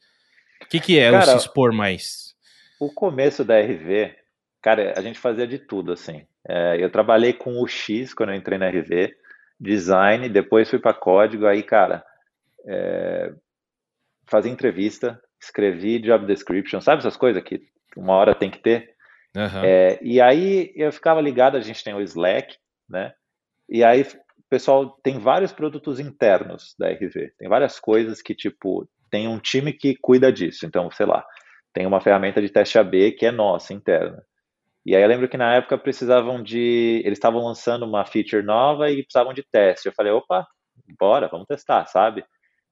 [0.61, 2.35] O que, que é cara, o se expor mais?
[2.79, 4.15] O começo da RV,
[4.61, 6.25] cara, a gente fazia de tudo, assim.
[6.47, 9.13] É, eu trabalhei com o X quando eu entrei na RV,
[9.59, 12.03] design, depois fui para código, aí, cara,
[12.67, 13.33] é,
[14.27, 17.61] fazia entrevista, escrevi job description, sabe essas coisas que
[17.95, 18.95] uma hora tem que ter?
[19.35, 19.63] Uhum.
[19.63, 22.57] É, e aí eu ficava ligado, a gente tem o Slack,
[22.89, 23.13] né?
[23.69, 24.05] E aí
[24.51, 29.71] pessoal tem vários produtos internos da RV, tem várias coisas que, tipo, tem um time
[29.71, 30.65] que cuida disso.
[30.65, 31.25] Então, sei lá,
[31.73, 34.21] tem uma ferramenta de teste AB que é nossa, interna.
[34.85, 37.01] E aí eu lembro que na época precisavam de.
[37.05, 39.87] Eles estavam lançando uma feature nova e precisavam de teste.
[39.87, 40.45] Eu falei, opa,
[40.99, 42.25] bora, vamos testar, sabe?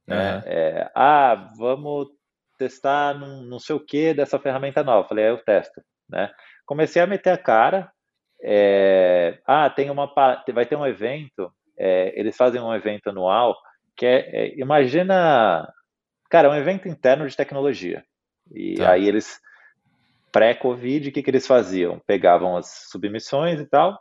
[0.08, 0.16] Uhum.
[0.16, 2.08] É, ah, vamos
[2.58, 5.06] testar num, não sei o que dessa ferramenta nova.
[5.06, 6.30] Eu falei, é, eu testo, né?
[6.66, 7.90] Comecei a meter a cara.
[8.42, 10.12] É, ah, tem uma,
[10.54, 11.54] vai ter um evento.
[11.80, 13.56] É, eles fazem um evento anual
[13.96, 15.68] que é, é imagina,
[16.30, 18.04] cara, é um evento interno de tecnologia.
[18.54, 18.92] E tá.
[18.92, 19.40] aí eles
[20.32, 22.00] pré-Covid, o que, que eles faziam?
[22.08, 24.00] Pegavam as submissões e tal,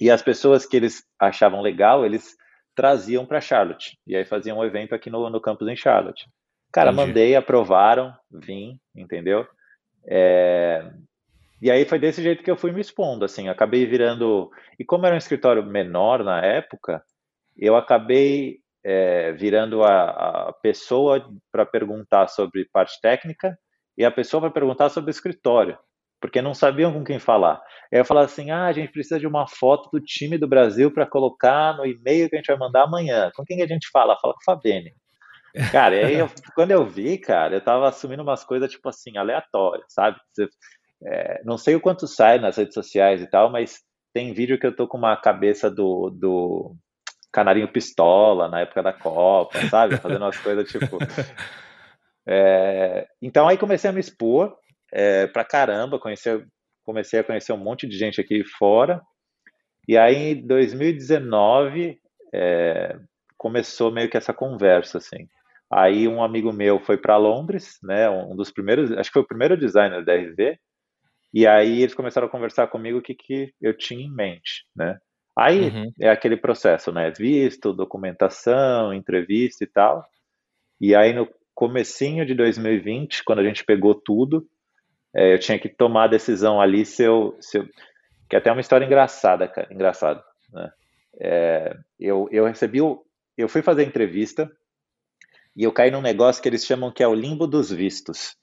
[0.00, 2.36] e as pessoas que eles achavam legal, eles
[2.74, 3.98] traziam para Charlotte.
[4.06, 6.26] E aí faziam um evento aqui no, no campus em Charlotte.
[6.72, 7.08] Cara, Entendi.
[7.08, 9.46] mandei, aprovaram, vim, entendeu?
[10.06, 10.88] É...
[11.60, 14.50] E aí foi desse jeito que eu fui me expondo, assim, acabei virando...
[14.78, 17.02] E como era um escritório menor na época,
[17.56, 23.58] eu acabei é, virando a, a pessoa para perguntar sobre parte técnica
[23.96, 25.76] e a pessoa vai perguntar sobre o escritório,
[26.20, 27.60] porque não sabiam com quem falar.
[27.92, 30.92] Aí eu falava assim: ah, a gente precisa de uma foto do time do Brasil
[30.92, 33.30] para colocar no e-mail que a gente vai mandar amanhã.
[33.34, 34.16] Com quem a gente fala?
[34.20, 34.92] Fala com o Fabene.
[35.72, 39.16] Cara, e aí eu, quando eu vi, cara, eu tava assumindo umas coisas, tipo assim,
[39.16, 40.18] aleatórias, sabe?
[41.04, 43.80] É, não sei o quanto sai nas redes sociais e tal, mas
[44.12, 46.74] tem vídeo que eu tô com uma cabeça do, do
[47.32, 49.96] Canarinho Pistola na época da Copa, sabe?
[49.98, 50.98] Fazendo umas coisas tipo.
[52.30, 54.54] É, então aí comecei a me expor
[54.92, 56.46] é, pra caramba, conhecer,
[56.84, 59.00] comecei a conhecer um monte de gente aqui fora.
[59.88, 61.98] E aí em 2019
[62.34, 62.98] é,
[63.34, 65.26] começou meio que essa conversa assim.
[65.70, 69.28] Aí um amigo meu foi para Londres, né, um dos primeiros, acho que foi o
[69.28, 70.58] primeiro designer da RV.
[71.32, 74.98] E aí eles começaram a conversar comigo o que, que eu tinha em mente, né?
[75.36, 75.92] Aí uhum.
[76.00, 77.10] é aquele processo, né?
[77.10, 80.04] Visto, documentação, entrevista e tal.
[80.80, 84.48] E aí no comecinho de 2020, quando a gente pegou tudo,
[85.14, 87.68] é, eu tinha que tomar a decisão ali se eu, se eu
[88.28, 90.70] que é até é uma história engraçada, cara, engraçada, né?
[91.20, 93.02] É, eu, eu recebi, o,
[93.36, 94.50] eu fui fazer entrevista
[95.56, 98.36] e eu caí num negócio que eles chamam que é o limbo dos vistos.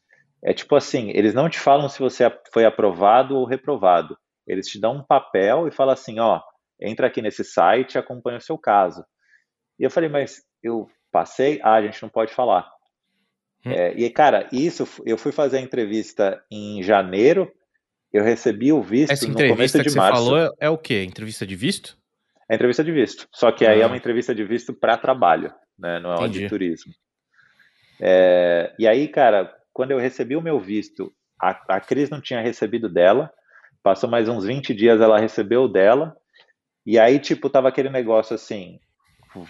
[0.46, 4.16] É tipo assim, eles não te falam se você foi aprovado ou reprovado.
[4.46, 6.40] Eles te dão um papel e falam assim, ó,
[6.80, 9.04] entra aqui nesse site e acompanha o seu caso.
[9.80, 11.60] E eu falei, mas eu passei?
[11.64, 12.70] Ah, a gente não pode falar.
[13.66, 13.72] Hum.
[13.72, 17.52] É, e, cara, isso, eu fui fazer a entrevista em janeiro,
[18.14, 20.24] eu recebi o visto Essa no começo de que março.
[20.24, 21.04] Você falou é o quê?
[21.04, 21.98] Entrevista de visto?
[22.48, 23.28] É entrevista de visto.
[23.34, 23.88] Só que aí é ah.
[23.88, 26.00] uma entrevista de visto para trabalho, né?
[26.00, 26.94] Não é uma de turismo.
[28.00, 32.42] É, e aí, cara, quando eu recebi o meu visto, a, a Cris não tinha
[32.42, 33.30] recebido dela,
[33.84, 36.16] passou mais uns 20 dias, ela recebeu dela,
[36.86, 38.80] e aí, tipo, tava aquele negócio assim,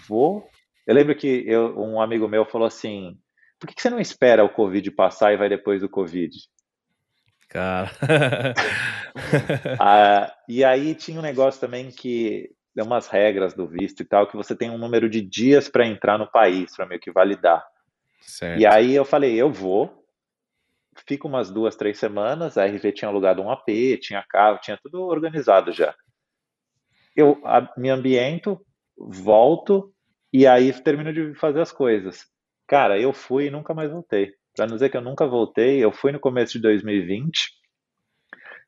[0.08, 0.44] vou.
[0.84, 3.16] Eu lembro que eu, um amigo meu falou assim:
[3.60, 6.36] por que você não espera o Covid passar e vai depois do Covid?
[7.48, 7.92] Cara.
[9.78, 14.26] ah, e aí tinha um negócio também que tem umas regras do visto e tal,
[14.26, 17.64] que você tem um número de dias para entrar no país, para meio que validar.
[18.20, 18.60] Certo.
[18.60, 20.05] E aí eu falei, eu vou,
[21.06, 25.02] fico umas duas, três semanas, a RV tinha alugado um AP, tinha carro, tinha tudo
[25.02, 25.94] organizado já.
[27.14, 27.40] Eu
[27.76, 28.60] me ambiento,
[28.96, 29.92] volto,
[30.32, 32.26] e aí termino de fazer as coisas.
[32.66, 34.32] Cara, eu fui e nunca mais voltei.
[34.54, 37.50] Para não dizer que eu nunca voltei, eu fui no começo de 2020,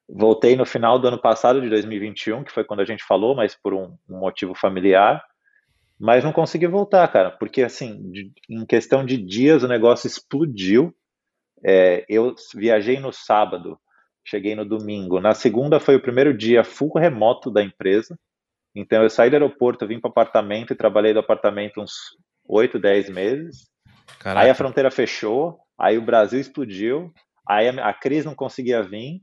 [0.08, 3.54] voltei no final do ano passado, de 2021, que foi quando a gente falou, mas
[3.54, 5.22] por um, um motivo familiar,
[5.98, 10.94] mas não consegui voltar, cara, porque assim, de, em questão de dias o negócio explodiu.
[11.64, 13.78] É, eu viajei no sábado,
[14.24, 15.20] cheguei no domingo.
[15.20, 18.18] Na segunda foi o primeiro dia full remoto da empresa.
[18.74, 21.92] Então eu saí do aeroporto, vim para o apartamento e trabalhei do apartamento uns
[22.46, 23.68] 8, 10 meses.
[24.18, 24.44] Caraca.
[24.44, 27.12] Aí a fronteira fechou, aí o Brasil explodiu,
[27.46, 29.20] aí a, a crise não conseguia vir.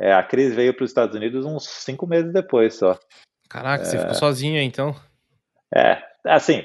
[0.00, 2.98] É, a crise veio para os Estados Unidos uns cinco meses depois só.
[3.48, 3.86] Caraca, é...
[3.86, 4.94] você ficou sozinho então?
[5.74, 6.64] É, assim,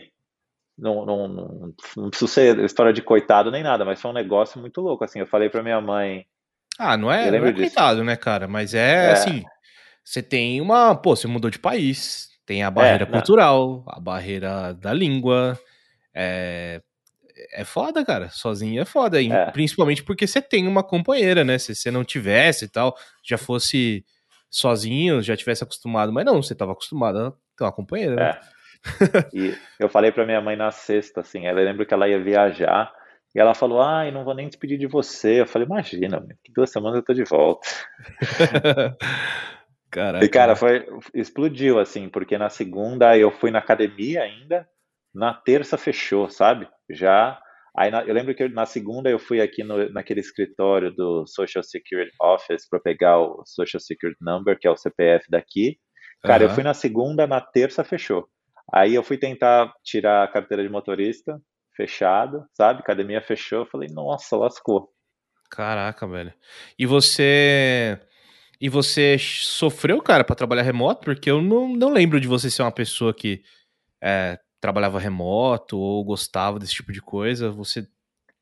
[0.79, 4.59] não, não, não, não preciso ser história de coitado nem nada, mas foi um negócio
[4.59, 5.03] muito louco.
[5.03, 6.25] Assim, eu falei para minha mãe.
[6.77, 8.47] Ah, não é, não é coitado, né, cara?
[8.47, 9.43] Mas é, é, assim,
[10.03, 10.95] você tem uma.
[10.95, 15.59] Pô, você mudou de país, tem a barreira é, cultural, a barreira da língua.
[16.13, 16.81] É,
[17.53, 18.29] é foda, cara.
[18.29, 19.21] Sozinho é foda.
[19.21, 19.51] É.
[19.51, 21.57] Principalmente porque você tem uma companheira, né?
[21.57, 24.05] Se você não tivesse e tal, já fosse
[24.49, 26.11] sozinho, já tivesse acostumado.
[26.11, 28.39] Mas não, você tava acostumado a ter uma companheira, né?
[29.33, 32.91] E eu falei para minha mãe na sexta, assim, ela lembra que ela ia viajar,
[33.35, 35.41] e ela falou, ai, não vou nem despedir de você.
[35.41, 37.67] Eu falei, imagina, que duas semanas eu tô de volta.
[39.91, 40.25] Caraca.
[40.25, 44.67] E, cara, foi, explodiu, assim, porque na segunda eu fui na academia ainda,
[45.13, 46.67] na terça fechou, sabe?
[46.89, 47.39] Já.
[47.75, 52.11] Aí eu lembro que na segunda eu fui aqui no, naquele escritório do Social Security
[52.21, 55.77] Office para pegar o Social Security Number, que é o CPF daqui.
[56.23, 56.49] Cara, uhum.
[56.49, 58.27] eu fui na segunda, na terça fechou.
[58.73, 61.41] Aí eu fui tentar tirar a carteira de motorista,
[61.75, 62.81] fechado, sabe?
[62.81, 64.89] Academia fechou, eu falei, nossa, lascou.
[65.49, 66.33] Caraca, velho.
[66.77, 67.99] E você.
[68.61, 71.05] E você sofreu, cara, para trabalhar remoto?
[71.05, 73.41] Porque eu não, não lembro de você ser uma pessoa que
[74.01, 77.49] é, trabalhava remoto ou gostava desse tipo de coisa.
[77.51, 77.87] Você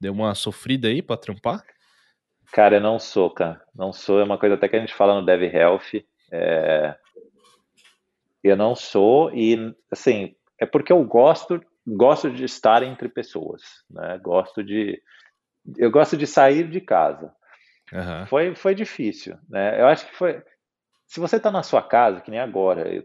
[0.02, 1.64] deu uma sofrida aí para trampar?
[2.52, 3.62] Cara, eu não sou, cara.
[3.76, 4.20] Não sou.
[4.20, 6.04] É uma coisa até que a gente fala no Dev Health.
[6.32, 6.96] É...
[8.44, 14.20] Eu não sou e, assim, é porque eu gosto, gosto de estar entre pessoas, né?
[14.22, 15.02] Gosto de,
[15.78, 17.34] eu gosto de sair de casa.
[17.92, 18.28] Uhum.
[18.28, 19.80] Foi, foi difícil, né?
[19.80, 20.42] Eu acho que foi,
[21.06, 23.04] se você está na sua casa, que nem agora, eu,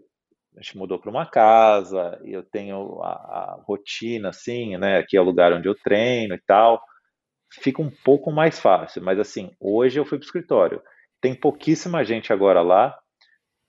[0.56, 4.98] a gente mudou para uma casa, eu tenho a, a, rotina, assim, né?
[4.98, 6.82] Aqui é o lugar onde eu treino e tal,
[7.50, 9.02] fica um pouco mais fácil.
[9.02, 10.82] Mas assim, hoje eu fui para o escritório,
[11.20, 12.96] tem pouquíssima gente agora lá,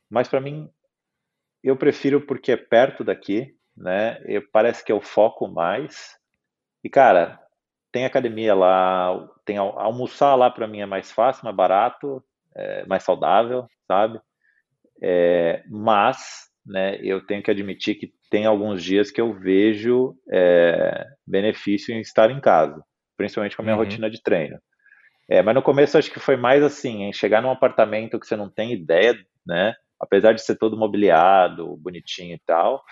[0.10, 0.69] mas para mim
[1.63, 4.21] eu prefiro porque é perto daqui, né?
[4.26, 6.17] Eu, parece que eu foco mais.
[6.84, 7.39] E, cara,
[7.91, 12.23] tem academia lá, tem almoçar lá para mim é mais fácil, mais barato,
[12.56, 14.19] é mais saudável, sabe?
[15.02, 21.06] É, mas, né, eu tenho que admitir que tem alguns dias que eu vejo é,
[21.26, 22.84] benefício em estar em casa,
[23.15, 23.84] principalmente com a minha uhum.
[23.84, 24.58] rotina de treino.
[25.30, 28.36] É, mas no começo acho que foi mais assim, em chegar num apartamento que você
[28.36, 29.76] não tem ideia, né?
[29.99, 32.84] Apesar de ser todo mobiliado, bonitinho e tal,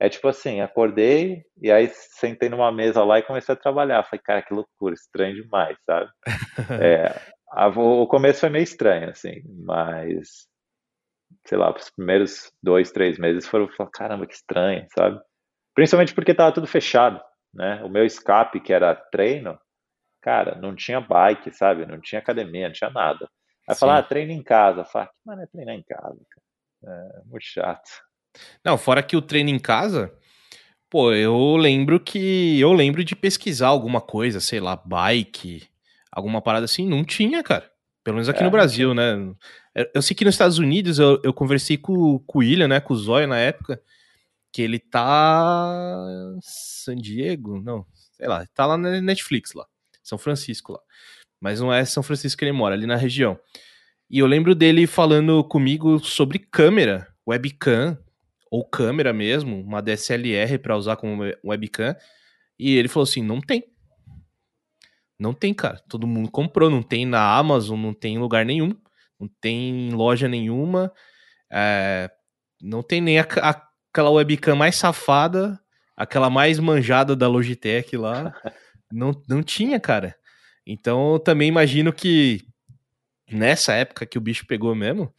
[0.00, 4.02] é tipo assim, acordei e aí sentei numa mesa lá e comecei a trabalhar.
[4.04, 6.10] Falei, cara, que loucura, estranho demais, sabe?
[6.82, 7.14] é,
[7.50, 10.48] a, o começo foi meio estranho, assim, mas
[11.46, 15.20] sei lá, os primeiros dois, três meses foram, caramba, que estranho, sabe?
[15.74, 17.20] Principalmente porque tava tudo fechado,
[17.54, 17.82] né?
[17.84, 19.58] O meu escape, que era treino,
[20.22, 21.86] cara, não tinha bike, sabe?
[21.86, 23.28] Não tinha academia, não tinha nada.
[23.68, 24.84] Aí falar, ah, treina em casa.
[24.84, 26.40] Fala, que mano é treinar em casa, cara?
[26.82, 27.90] É muito chato.
[28.64, 30.12] Não, fora que o treino em casa,
[30.88, 32.58] pô, eu lembro que.
[32.58, 35.68] Eu lembro de pesquisar alguma coisa, sei lá, bike,
[36.10, 36.86] alguma parada assim.
[36.86, 37.70] Não tinha, cara.
[38.02, 39.14] Pelo menos aqui é, no Brasil, né?
[39.94, 42.80] Eu sei que nos Estados Unidos eu, eu conversei com, com o William, né?
[42.80, 43.80] Com o Zóia na época,
[44.52, 45.70] que ele tá.
[46.40, 47.60] San Diego?
[47.60, 49.66] Não, sei lá, tá lá na Netflix lá.
[50.02, 50.80] São Francisco lá
[51.40, 53.38] mas não é São Francisco que ele mora, ali na região.
[54.10, 57.96] E eu lembro dele falando comigo sobre câmera, webcam,
[58.50, 61.94] ou câmera mesmo, uma DSLR para usar como webcam.
[62.58, 63.64] E ele falou assim: não tem.
[65.18, 65.80] Não tem, cara.
[65.88, 68.74] Todo mundo comprou, não tem na Amazon, não tem em lugar nenhum,
[69.18, 70.92] não tem em loja nenhuma.
[71.52, 72.10] É,
[72.60, 75.60] não tem nem a, a, aquela webcam mais safada,
[75.96, 78.34] aquela mais manjada da Logitech lá.
[78.90, 80.16] não, não tinha, cara.
[80.66, 82.44] Então eu também imagino que
[83.30, 85.12] nessa época que o bicho pegou mesmo,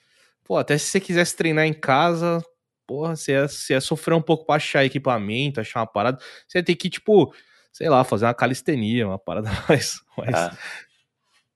[0.43, 2.43] pô, até se você quisesse treinar em casa,
[2.85, 6.17] porra, você ia, você ia sofrer um pouco pra achar equipamento, achar uma parada.
[6.47, 7.33] Você ia ter que, tipo,
[7.71, 10.57] sei lá, fazer uma calistenia, uma parada mais, mais, ah.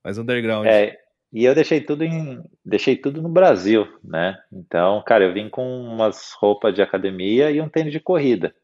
[0.02, 0.66] mais underground.
[0.66, 0.98] É,
[1.32, 2.42] e eu deixei tudo em.
[2.64, 4.38] Deixei tudo no Brasil, né?
[4.50, 8.54] Então, cara, eu vim com umas roupas de academia e um tênis de corrida.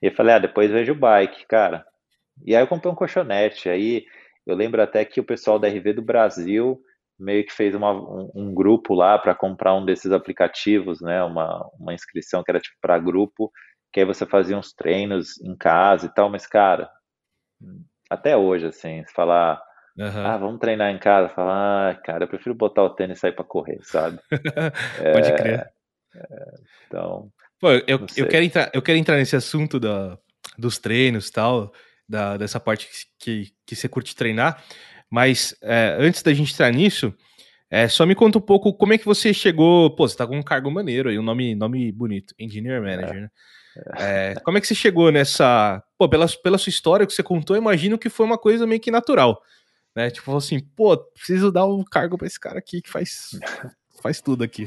[0.00, 1.84] E eu falei, ah, depois vejo o bike, cara.
[2.44, 3.68] E aí eu comprei um colchonete.
[3.68, 4.06] Aí
[4.46, 6.80] eu lembro até que o pessoal da RV do Brasil
[7.18, 11.22] meio que fez uma, um, um grupo lá para comprar um desses aplicativos, né?
[11.22, 13.50] Uma, uma inscrição que era tipo para grupo,
[13.92, 16.90] que aí você fazia uns treinos em casa e tal, mas cara,
[18.10, 19.60] até hoje, assim, se falar,
[19.96, 20.26] uhum.
[20.26, 23.32] ah, vamos treinar em casa, falar, ah, cara, eu prefiro botar o tênis e sair
[23.32, 24.18] para correr, sabe?
[25.12, 25.72] Pode é, crer.
[26.14, 26.54] É,
[26.86, 30.18] então, Pô, eu, eu, quero entrar, eu quero entrar nesse assunto da,
[30.58, 31.72] dos treinos e tal,
[32.08, 32.88] da, dessa parte
[33.18, 34.62] que, que você curte treinar,
[35.10, 37.14] mas é, antes da gente entrar nisso,
[37.70, 39.94] é, só me conta um pouco como é que você chegou.
[39.94, 43.20] Pô, você tá com um cargo maneiro aí, um nome, nome bonito, Engineer Manager, é.
[43.20, 43.28] né?
[43.98, 45.82] É, como é que você chegou nessa.
[45.98, 48.80] Pô, pela, pela sua história que você contou, eu imagino que foi uma coisa meio
[48.80, 49.40] que natural.
[49.94, 50.10] Né?
[50.10, 53.30] Tipo assim, pô, preciso dar um cargo para esse cara aqui que faz,
[54.02, 54.66] faz tudo aqui.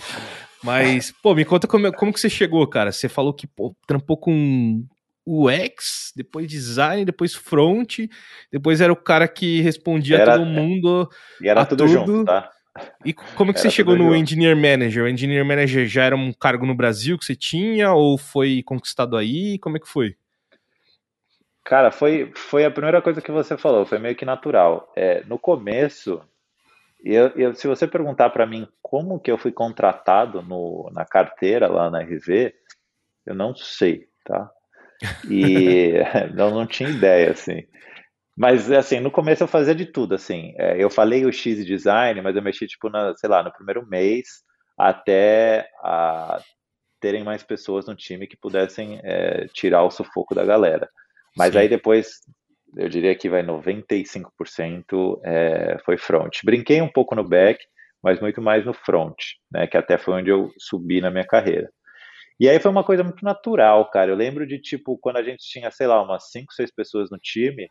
[0.63, 2.91] Mas, pô, me conta como, como que você chegou, cara.
[2.91, 4.85] Você falou que pô, trampou com
[5.29, 7.99] UX, depois design, depois front,
[8.51, 11.07] depois era o cara que respondia era, a todo mundo.
[11.39, 12.49] E era tudo, tudo junto, tá?
[13.05, 15.03] E como que você chegou no Engineer Manager?
[15.03, 19.17] O Engineer Manager já era um cargo no Brasil que você tinha ou foi conquistado
[19.17, 19.59] aí?
[19.59, 20.15] Como é que foi?
[21.63, 24.91] Cara, foi, foi a primeira coisa que você falou, foi meio que natural.
[24.95, 26.21] É, no começo,
[27.03, 31.67] eu, eu, se você perguntar para mim como que eu fui contratado no, na carteira
[31.67, 32.53] lá na RV,
[33.25, 34.49] eu não sei, tá?
[35.29, 35.93] E
[36.35, 37.63] não, não tinha ideia, assim.
[38.37, 40.53] Mas, assim, no começo eu fazia de tudo, assim.
[40.57, 43.85] É, eu falei o X design, mas eu mexi, tipo, na, sei lá, no primeiro
[43.87, 44.27] mês
[44.77, 46.41] até a,
[46.99, 50.89] terem mais pessoas no time que pudessem é, tirar o sufoco da galera.
[51.35, 51.59] Mas Sim.
[51.59, 52.11] aí depois,
[52.77, 56.37] eu diria que vai 95% é, foi front.
[56.43, 57.59] Brinquei um pouco no back,
[58.01, 59.17] mas muito mais no front,
[59.51, 59.67] né?
[59.67, 61.69] Que até foi onde eu subi na minha carreira.
[62.39, 64.11] E aí foi uma coisa muito natural, cara.
[64.11, 67.17] Eu lembro de, tipo, quando a gente tinha, sei lá, umas 5, 6 pessoas no
[67.17, 67.67] time,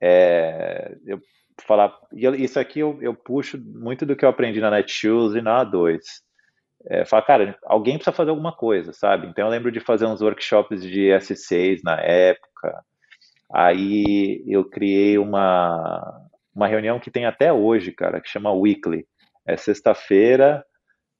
[0.00, 1.20] é, eu
[1.66, 5.64] falar, isso aqui eu, eu, puxo muito do que eu aprendi na Netshoes e na
[5.64, 5.98] A2.
[6.86, 9.26] É, falar, cara, alguém precisa fazer alguma coisa, sabe?
[9.26, 12.82] Então eu lembro de fazer uns workshops de S6 na época.
[13.52, 19.06] Aí eu criei uma, uma reunião que tem até hoje, cara, que chama Weekly.
[19.46, 20.64] É sexta-feira,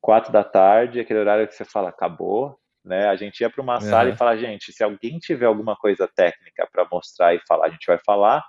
[0.01, 2.59] quatro da tarde, aquele horário que você fala, acabou,
[2.91, 3.07] né?
[3.07, 3.81] A gente ia para uma uhum.
[3.81, 7.71] sala e falar, gente, se alguém tiver alguma coisa técnica para mostrar e falar, a
[7.71, 8.45] gente vai falar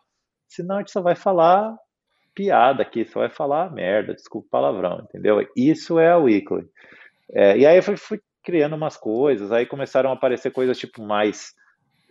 [0.52, 1.76] senão a gente só vai falar
[2.36, 5.48] piada aqui, só vai falar merda, desculpa o palavrão, entendeu?
[5.56, 6.66] Isso é a Weekly.
[7.34, 11.02] É, e aí eu fui, fui, criando umas coisas, aí começaram a aparecer coisas tipo
[11.02, 11.54] mais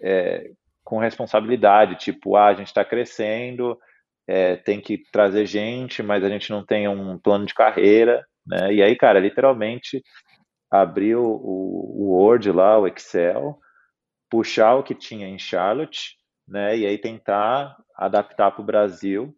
[0.02, 0.50] é,
[0.84, 3.78] com responsabilidade, tipo, ah, a gente está crescendo,
[4.26, 8.72] é, tem que trazer gente, mas a gente não tem um plano de carreira, né?
[8.72, 10.02] E aí, cara, literalmente
[10.70, 13.58] abrir o, o Word lá, o Excel,
[14.30, 16.16] puxar o que tinha em Charlotte,
[16.46, 16.78] né?
[16.78, 19.34] E aí tentar adaptar para o Brasil.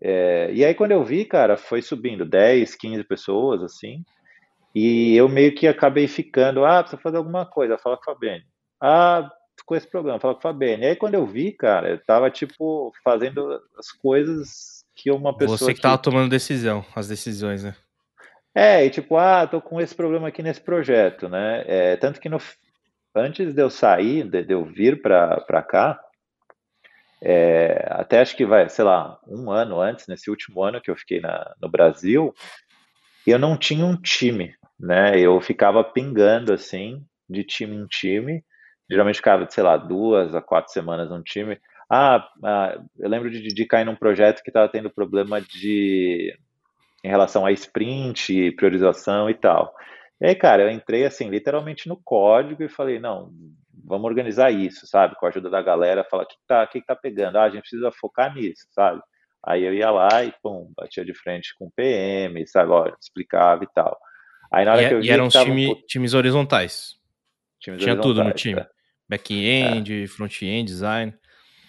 [0.00, 4.04] É, e aí quando eu vi, cara, foi subindo 10, 15 pessoas, assim,
[4.74, 8.44] e eu meio que acabei ficando, ah, precisa fazer alguma coisa, fala com a Fabiane.
[8.80, 9.28] Ah,
[9.66, 10.84] com esse programa, fala com a Fabiane.
[10.84, 15.58] E aí quando eu vi, cara, eu tava, tipo, fazendo as coisas que uma pessoa...
[15.58, 17.74] Você que, que tava tomando decisão, as decisões, né?
[18.54, 21.64] É, e tipo, ah, tô com esse problema aqui nesse projeto, né?
[21.66, 22.38] É, tanto que no,
[23.14, 26.00] antes de eu sair, de, de eu vir para cá,
[27.22, 30.96] é, até acho que vai, sei lá, um ano antes, nesse último ano que eu
[30.96, 32.32] fiquei na, no Brasil,
[33.26, 35.18] eu não tinha um time, né?
[35.18, 38.44] Eu ficava pingando assim, de time em time.
[38.90, 41.58] Geralmente ficava, sei lá, duas a quatro semanas num time.
[41.90, 46.34] Ah, ah eu lembro de, de cair num projeto que estava tendo problema de
[47.04, 49.74] em relação a sprint, priorização e tal.
[50.20, 53.30] E aí, cara, eu entrei assim, literalmente no código e falei, não,
[53.84, 55.14] vamos organizar isso, sabe?
[55.16, 57.38] Com a ajuda da galera, falar o que tá, que tá pegando?
[57.38, 59.00] Ah, a gente precisa focar nisso, sabe?
[59.46, 62.70] Aí eu ia lá e, pum, batia de frente com o PM, sabe?
[62.72, 63.96] Ó, explicava e tal.
[64.52, 65.06] Aí na hora e, que eu vi.
[65.06, 65.74] E eram time, um...
[65.86, 66.96] times horizontais.
[67.60, 68.60] Times Tinha horizontais, tudo no time.
[68.60, 68.66] É.
[69.08, 70.06] Back-end, é.
[70.06, 71.14] front-end, design.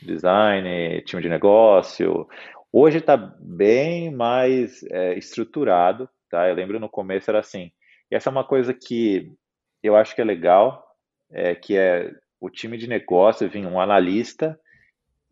[0.02, 2.28] Design, time de negócio.
[2.72, 6.48] Hoje está bem mais é, estruturado, tá?
[6.48, 7.72] Eu lembro no começo era assim.
[8.12, 9.34] E essa é uma coisa que
[9.82, 10.86] eu acho que é legal,
[11.32, 14.60] é, que é o time de negócio, vinha um analista,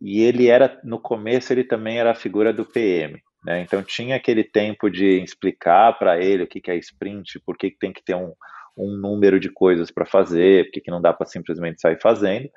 [0.01, 3.21] e ele era, no começo, ele também era a figura do PM.
[3.45, 3.61] Né?
[3.61, 7.69] Então tinha aquele tempo de explicar para ele o que, que é sprint, por que,
[7.69, 8.33] que tem que ter um,
[8.75, 12.49] um número de coisas para fazer, por que, que não dá para simplesmente sair fazendo.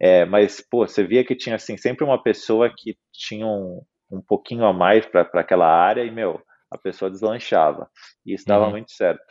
[0.00, 3.80] É, mas, pô, você via que tinha assim, sempre uma pessoa que tinha um,
[4.14, 6.40] um pouquinho a mais para aquela área e, meu,
[6.70, 7.90] a pessoa deslanchava.
[8.24, 8.72] E isso dava uhum.
[8.72, 9.24] muito certo.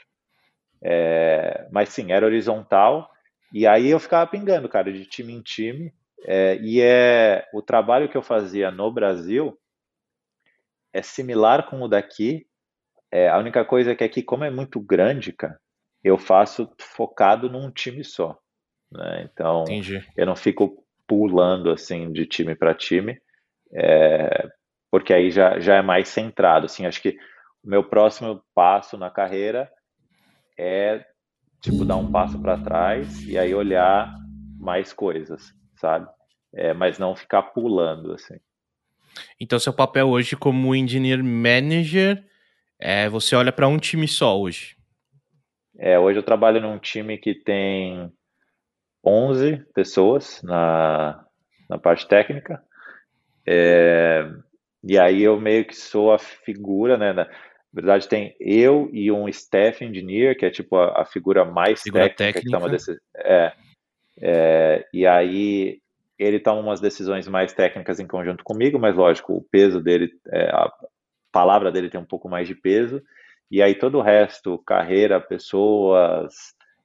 [0.84, 3.10] É, mas sim, era horizontal.
[3.54, 5.94] E aí eu ficava pingando, cara, de time em time.
[6.26, 9.58] É, e é o trabalho que eu fazia no Brasil
[10.94, 12.46] é similar com o daqui.
[13.12, 15.60] É, a única coisa é que aqui, como é muito grande, cara,
[16.04, 18.38] eu faço focado num time só.
[18.92, 19.30] Né?
[19.32, 20.06] Então, Entendi.
[20.16, 23.20] eu não fico pulando assim de time para time,
[23.74, 24.48] é,
[24.94, 26.68] porque aí já, já é mais centrado.
[26.68, 27.18] Assim, acho que
[27.64, 29.68] o meu próximo passo na carreira
[30.56, 31.04] é
[31.60, 34.16] tipo, dar um passo para trás e aí olhar
[34.60, 36.08] mais coisas, sabe?
[36.54, 38.36] É, mas não ficar pulando, assim.
[39.40, 42.24] Então, seu papel hoje como engineer manager
[42.80, 44.78] é você olha para um time só hoje?
[45.76, 48.14] É, hoje eu trabalho num time que tem
[49.04, 51.26] 11 pessoas na,
[51.68, 52.64] na parte técnica.
[53.44, 54.32] É,
[54.84, 57.14] e aí eu meio que sou a figura, né?
[57.14, 57.28] Na
[57.72, 62.10] verdade, tem eu e um staff engineer, que é tipo a, a figura mais figura
[62.10, 63.54] técnica, técnica, que toma desse, é,
[64.22, 65.80] é, e aí
[66.20, 70.50] ele toma umas decisões mais técnicas em conjunto comigo, mas lógico, o peso dele, é,
[70.52, 70.72] a
[71.32, 73.02] palavra dele tem um pouco mais de peso,
[73.50, 76.34] e aí todo o resto, carreira, pessoas,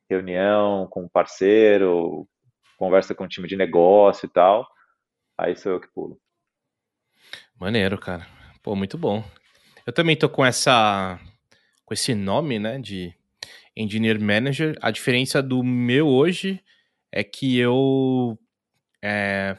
[0.09, 2.27] reunião com parceiro,
[2.79, 4.67] conversa com o time de negócio e tal,
[5.37, 6.19] aí sou eu que pulo.
[7.61, 8.25] Maneiro, cara.
[8.63, 9.25] Pô, muito bom.
[9.85, 11.19] Eu também tô com essa
[11.85, 13.13] com esse nome, né, de
[13.75, 14.77] Engineer Manager.
[14.81, 16.63] A diferença do meu hoje
[17.11, 18.39] é que eu
[19.03, 19.59] é,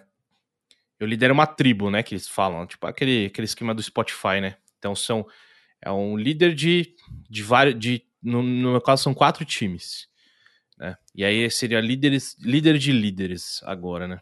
[0.99, 4.55] eu lidero uma tribo, né, que eles falam, tipo aquele, aquele esquema do Spotify, né?
[4.77, 5.27] Então são
[5.81, 6.95] é um líder de
[7.29, 10.07] de vários de no, no meu caso são quatro times,
[10.77, 10.95] né?
[11.13, 14.21] E aí seria líderes, líder de líderes agora, né?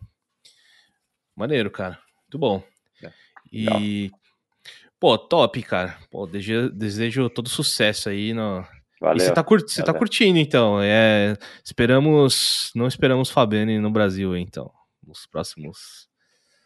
[1.35, 1.99] Maneiro, cara.
[2.23, 2.63] Muito bom.
[3.03, 3.11] É.
[3.51, 4.11] E
[4.99, 5.97] pô, top, cara.
[6.09, 8.65] Pô, desejo, desejo todo sucesso aí no,
[8.99, 9.17] Valeu.
[9.17, 10.81] E você tá, você tá curtindo, então.
[10.81, 11.35] É...
[11.63, 12.71] Esperamos.
[12.75, 14.71] Não esperamos Fabiane no Brasil, então.
[15.05, 16.07] Nos próximos.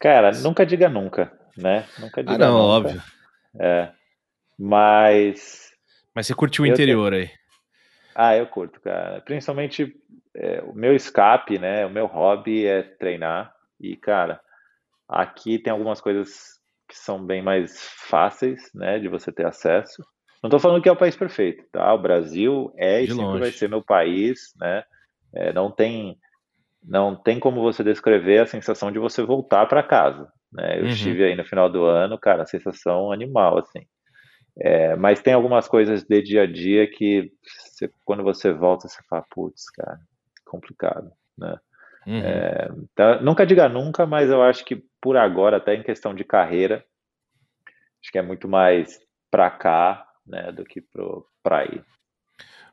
[0.00, 1.86] Cara, nunca diga nunca, né?
[1.98, 2.88] Nunca ah, diga ah, não, nunca.
[2.88, 3.02] óbvio.
[3.60, 3.92] É.
[4.58, 5.70] Mas.
[6.14, 7.22] Mas você curtiu o interior tenho...
[7.22, 7.30] aí?
[8.14, 9.20] Ah, eu curto, cara.
[9.20, 9.94] Principalmente
[10.34, 11.86] é, o meu escape, né?
[11.86, 13.54] O meu hobby é treinar.
[13.80, 14.40] E, cara,
[15.08, 16.60] aqui tem algumas coisas
[16.92, 18.98] que são bem mais fáceis, né?
[18.98, 20.04] De você ter acesso.
[20.42, 21.92] Não estou falando que é o país perfeito, tá?
[21.94, 23.40] O Brasil é De e sempre longe.
[23.40, 24.84] vai ser meu país, né?
[25.34, 26.18] É, não tem
[26.84, 30.78] não tem como você descrever a sensação de você voltar para casa, né?
[30.78, 30.88] Eu uhum.
[30.88, 33.86] estive aí no final do ano, cara, sensação animal, assim.
[34.58, 39.00] É, mas tem algumas coisas de dia a dia que você, quando você volta você
[39.08, 39.98] fala, putz, cara,
[40.44, 41.56] complicado, né?
[42.06, 42.18] Uhum.
[42.18, 46.22] É, então, nunca diga nunca, mas eu acho que por agora, até em questão de
[46.22, 46.84] carreira,
[48.00, 50.82] acho que é muito mais para cá né, do que
[51.42, 51.84] pra ir.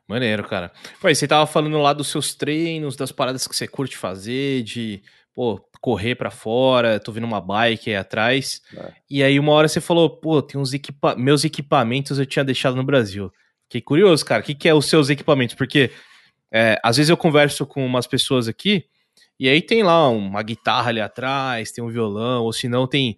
[0.06, 0.72] Maneiro, cara.
[1.00, 5.02] Pô, você tava falando lá dos seus treinos, das paradas que você curte fazer, de
[5.34, 8.62] pô, correr para fora, tô vendo uma bike aí atrás.
[8.76, 8.92] É.
[9.08, 12.76] E aí uma hora você falou, pô, tem uns equipa meus equipamentos eu tinha deixado
[12.76, 13.32] no Brasil.
[13.64, 15.54] Fiquei curioso, cara, o que, que é os seus equipamentos?
[15.54, 15.90] Porque
[16.52, 18.84] é, às vezes eu converso com umas pessoas aqui,
[19.40, 23.16] e aí tem lá uma guitarra ali atrás, tem um violão, ou se não tem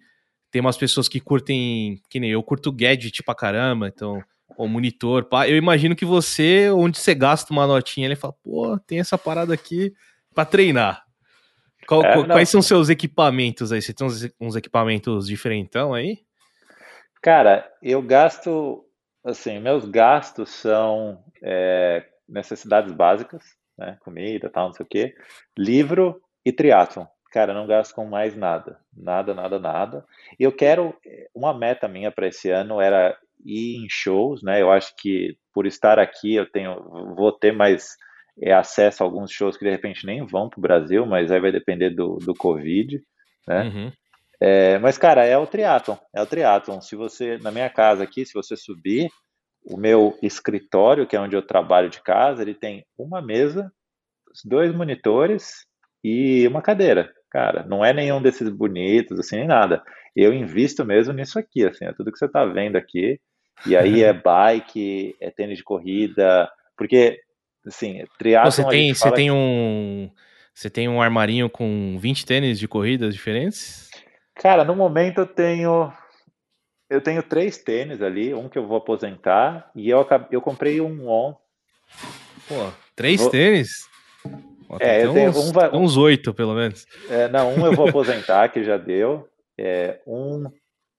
[0.53, 4.23] tem umas pessoas que curtem, que nem eu curto gadget pra caramba, então,
[4.55, 5.49] o monitor, pá.
[5.49, 9.51] Eu imagino que você, onde você gasta uma notinha, ele fala, pô, tem essa parada
[9.51, 9.91] aqui
[10.31, 11.03] pra treinar.
[11.87, 13.81] Qual, é, quais são seus equipamentos aí?
[13.81, 16.19] Você tem uns, uns equipamentos diferentão aí?
[17.19, 18.85] Cara, eu gasto,
[19.25, 23.43] assim, meus gastos são é, necessidades básicas,
[23.77, 23.97] né?
[24.01, 25.15] Comida, tal, não sei o quê.
[25.57, 30.05] Livro e triatlon cara, não gasto com mais nada, nada, nada, nada.
[30.39, 30.95] Eu quero,
[31.33, 34.61] uma meta minha para esse ano era ir em shows, né?
[34.61, 36.79] Eu acho que por estar aqui eu tenho,
[37.15, 37.97] vou ter mais
[38.39, 41.39] é, acesso a alguns shows que de repente nem vão para o Brasil, mas aí
[41.39, 43.01] vai depender do, do Covid,
[43.47, 43.63] né?
[43.63, 43.91] Uhum.
[44.39, 46.81] É, mas, cara, é o triatlon, é o triatlon.
[46.81, 49.09] Se você, na minha casa aqui, se você subir,
[49.65, 53.71] o meu escritório, que é onde eu trabalho de casa, ele tem uma mesa,
[54.43, 55.65] dois monitores
[56.03, 57.11] e uma cadeira.
[57.29, 59.81] Cara, não é nenhum desses bonitos, assim, nem nada.
[60.15, 63.19] Eu invisto mesmo nisso aqui, assim, é tudo que você está vendo aqui.
[63.65, 67.19] E aí é bike, é tênis de corrida, porque,
[67.65, 68.51] assim, triatlon...
[68.51, 70.09] Você tem, você tem um...
[70.53, 73.89] Você tem um armarinho com 20 tênis de corridas diferentes?
[74.35, 75.91] Cara, no momento eu tenho
[76.93, 81.09] eu tenho três tênis ali, um que eu vou aposentar e eu, eu comprei um
[81.09, 81.35] on.
[82.47, 83.29] Pô, três vou...
[83.31, 83.89] tênis?
[84.79, 86.85] é, eu tenho uns, um vai, uns oito, pelo menos.
[87.09, 89.27] É, não, um eu vou aposentar, que já deu.
[89.57, 90.49] É, um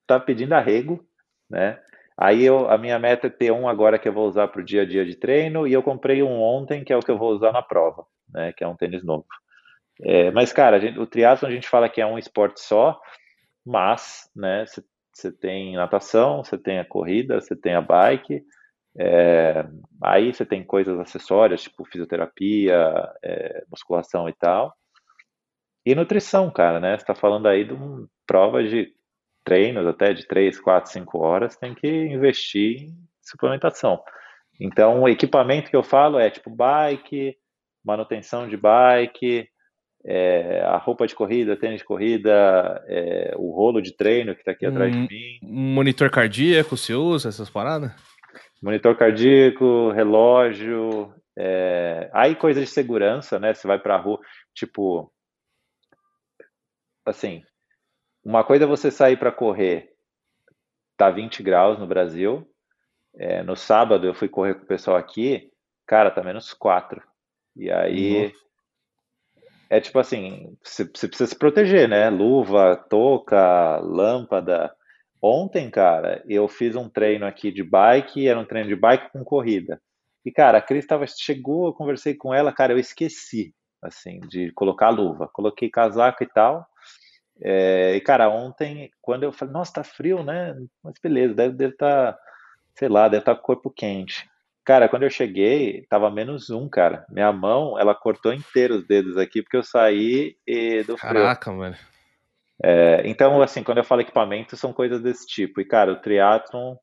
[0.06, 1.04] tá pedindo arrego,
[1.48, 1.78] né?
[2.16, 4.64] Aí eu, a minha meta é ter um agora que eu vou usar para o
[4.64, 7.18] dia a dia de treino, e eu comprei um ontem, que é o que eu
[7.18, 8.52] vou usar na prova, né?
[8.52, 9.26] Que é um tênis novo.
[10.02, 13.00] É, mas, cara, gente, o triatlo a gente fala que é um esporte só,
[13.64, 14.64] mas, né,
[15.14, 18.42] você tem natação, você tem a corrida, você tem a bike,
[18.98, 19.64] é,
[20.02, 22.76] aí você tem coisas acessórias, tipo fisioterapia,
[23.22, 24.74] é, musculação e tal.
[25.86, 26.96] E nutrição, cara, né?
[26.96, 28.92] Você está falando aí de um, provas de
[29.44, 34.02] treinos até de 3, 4, 5 horas, tem que investir em suplementação.
[34.58, 37.36] Então, o equipamento que eu falo é tipo bike,
[37.84, 39.48] manutenção de bike,
[40.06, 44.52] é, a roupa de corrida, tênis de corrida, é, o rolo de treino que está
[44.52, 45.38] aqui atrás de mim.
[45.42, 47.92] Monitor cardíaco, você usa essas paradas?
[48.62, 53.54] Monitor cardíaco, relógio, é, aí coisa de segurança, né?
[53.54, 54.20] Você vai para a rua,
[54.54, 55.10] tipo,
[57.06, 57.42] assim,
[58.24, 59.90] uma coisa é você sair para correr,
[60.96, 62.46] tá 20 graus no Brasil.
[63.16, 65.50] É, no sábado eu fui correr com o pessoal aqui,
[65.86, 67.02] cara, tá menos 4.
[67.56, 68.43] E aí Nossa.
[69.76, 72.08] É tipo assim, você, precisa se proteger, né?
[72.08, 74.72] Luva, touca, lâmpada.
[75.20, 79.24] Ontem, cara, eu fiz um treino aqui de bike, era um treino de bike com
[79.24, 79.80] corrida.
[80.24, 83.52] E, cara, a Cris tava, chegou, eu conversei com ela, cara, eu esqueci,
[83.82, 85.28] assim, de colocar luva.
[85.32, 86.64] Coloquei casaco e tal.
[87.42, 90.54] É, e, cara, ontem, quando eu falei, nossa, tá frio, né?
[90.84, 92.18] Mas beleza, deve estar, tá,
[92.78, 94.24] sei lá, deve estar tá com o corpo quente.
[94.64, 97.04] Cara, quando eu cheguei, tava menos um, cara.
[97.10, 101.12] Minha mão, ela cortou inteiro os dedos aqui, porque eu saí e do frio.
[101.12, 101.76] Caraca, mano.
[102.62, 105.60] É, então, assim, quando eu falo equipamento, são coisas desse tipo.
[105.60, 106.76] E, cara, o triatlon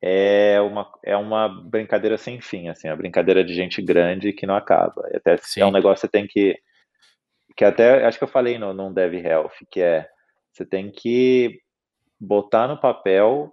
[0.00, 4.56] é uma, é uma brincadeira sem fim, assim, a brincadeira de gente grande que não
[4.56, 5.06] acaba.
[5.12, 5.60] E até Sim.
[5.60, 6.58] é um negócio que você tem que.
[7.54, 10.08] Que até acho que eu falei no, no Dev Health, que é
[10.50, 11.60] você tem que
[12.18, 13.52] botar no papel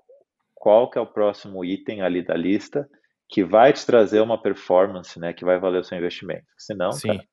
[0.56, 2.88] qual que é o próximo item ali da lista
[3.30, 6.46] que vai te trazer uma performance, né, que vai valer o seu investimento.
[6.58, 7.10] Senão, Sim.
[7.10, 7.28] Cara,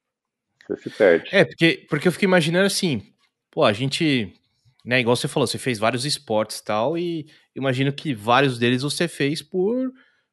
[0.69, 1.35] você se perde.
[1.35, 3.15] É, porque, porque eu fiquei imaginando assim,
[3.51, 4.33] pô, a gente,
[4.85, 8.83] né, igual você falou, você fez vários esportes e tal, e imagino que vários deles
[8.83, 9.91] você fez por,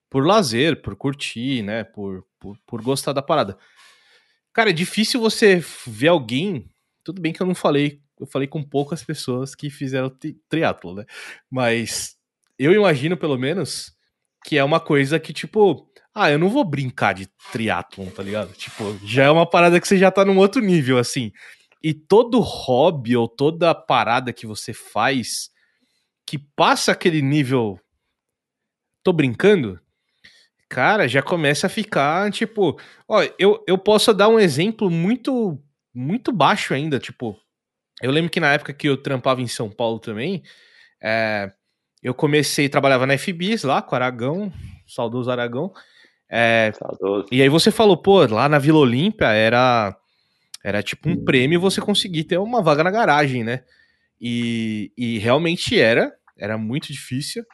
[0.09, 3.57] por lazer, por curtir, né, por, por, por gostar da parada.
[4.51, 6.69] Cara, é difícil você ver alguém,
[7.05, 10.93] tudo bem que eu não falei, eu falei com poucas pessoas que fizeram tri triatlo,
[10.93, 11.05] né,
[11.49, 12.17] mas
[12.59, 13.93] eu imagino, pelo menos,
[14.43, 18.53] que é uma coisa que, tipo, ah, eu não vou brincar de triatlon, tá ligado?
[18.53, 21.31] Tipo, já é uma parada que você já tá num outro nível, assim.
[21.81, 25.49] E todo hobby ou toda parada que você faz
[26.25, 27.79] que passa aquele nível.
[29.03, 29.79] Tô brincando?
[30.69, 32.79] Cara, já começa a ficar, tipo.
[33.07, 35.61] Ó, eu, eu posso dar um exemplo muito,
[35.93, 37.37] muito baixo ainda, tipo.
[38.01, 40.43] Eu lembro que na época que eu trampava em São Paulo também,
[41.01, 41.51] é,
[42.03, 44.51] eu comecei, trabalhava na FBIS lá com Aragão,
[44.85, 45.71] saudoso Aragão.
[46.29, 47.27] É, saudoso.
[47.31, 49.95] E aí você falou, pô, lá na Vila Olímpia era,
[50.63, 53.63] era tipo um prêmio você conseguir ter uma vaga na garagem, né?
[54.19, 57.45] E, e realmente era, era muito difícil.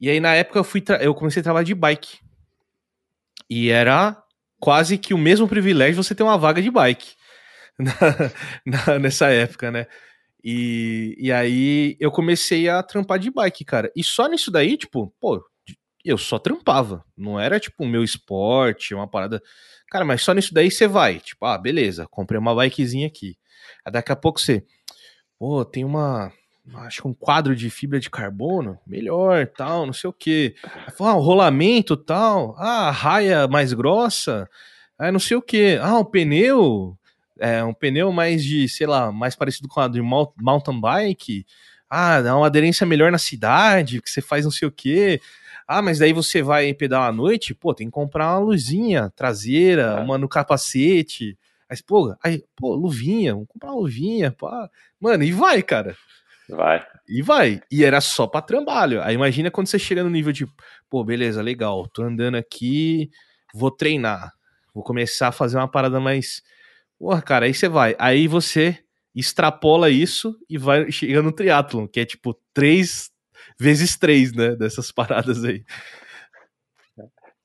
[0.00, 2.18] E aí na época eu, fui eu comecei a trabalhar de bike.
[3.48, 4.16] E era
[4.60, 7.12] quase que o mesmo privilégio você ter uma vaga de bike
[7.78, 9.86] na, na, nessa época, né?
[10.44, 13.90] E, e aí eu comecei a trampar de bike, cara.
[13.96, 15.42] E só nisso daí, tipo, pô,
[16.04, 17.02] eu só trampava.
[17.16, 19.42] Não era tipo o meu esporte, uma parada.
[19.88, 21.18] Cara, mas só nisso daí você vai.
[21.18, 23.38] Tipo, ah, beleza, comprei uma bikezinha aqui.
[23.86, 24.62] Aí daqui a pouco você,
[25.38, 26.30] pô, tem uma.
[26.76, 30.54] Acho que um quadro de fibra de carbono, melhor, tal, não sei o quê.
[30.98, 32.54] Ah, o rolamento, tal.
[32.58, 34.48] Ah, a raia mais grossa.
[34.98, 35.78] Ah, não sei o quê.
[35.80, 36.98] Ah, o pneu
[37.38, 41.46] é, um pneu mais de, sei lá, mais parecido com a de mountain bike.
[41.88, 45.20] Ah, dá uma aderência melhor na cidade, que você faz não sei o quê.
[45.66, 49.82] Ah, mas daí você vai pedalar à noite, pô, tem que comprar uma luzinha traseira,
[49.82, 50.00] é.
[50.00, 51.38] uma no capacete.
[51.68, 54.68] Aí, pô, aí, pô, luvinha, vamos comprar uma luvinha, pá.
[55.00, 55.96] Mano, e vai, cara.
[56.48, 56.84] Vai.
[57.08, 57.62] E vai.
[57.70, 59.02] E era só pra trabalho.
[59.02, 60.46] Aí imagina quando você chega no nível de,
[60.90, 63.10] pô, beleza, legal, tô andando aqui,
[63.54, 64.32] vou treinar.
[64.74, 66.42] Vou começar a fazer uma parada mais
[66.98, 67.96] Porra, cara, aí você vai.
[67.98, 68.78] Aí você
[69.14, 73.12] extrapola isso e vai chega no triatlon, que é tipo três
[73.58, 74.56] vezes três, né?
[74.56, 75.64] Dessas paradas aí.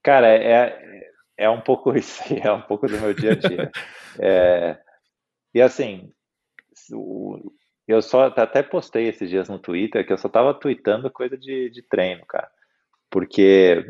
[0.01, 3.71] Cara, é, é um pouco isso aí, é um pouco do meu dia a dia.
[4.19, 4.77] é,
[5.53, 6.11] e assim,
[7.87, 11.69] eu só até postei esses dias no Twitter que eu só tava tweetando coisa de,
[11.69, 12.49] de treino, cara.
[13.09, 13.83] Porque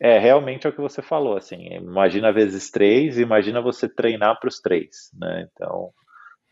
[0.00, 4.48] é, realmente é o que você falou, assim, imagina vezes três, imagina você treinar para
[4.48, 5.48] os três, né?
[5.52, 5.92] Então,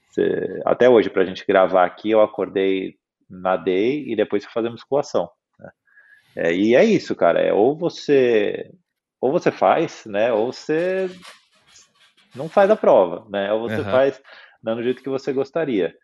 [0.08, 2.96] você, até hoje, para a gente gravar aqui, eu acordei,
[3.30, 5.30] nadei e depois fui fazer musculação.
[5.58, 5.70] Né?
[6.36, 8.70] É, e é isso, cara, é ou você,
[9.20, 11.08] ou você faz, né, ou você
[12.34, 13.84] não faz a prova, né, ou você uhum.
[13.84, 14.20] faz
[14.62, 15.94] dando o jeito que você gostaria.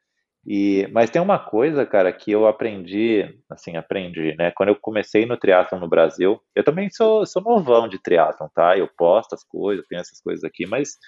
[0.46, 4.50] E, mas tem uma coisa, cara, que eu aprendi, assim, aprendi, né?
[4.50, 8.76] Quando eu comecei no triatlon no Brasil, eu também sou, sou novão de triatlon, tá?
[8.76, 10.98] Eu posto as coisas, tenho essas coisas aqui, mas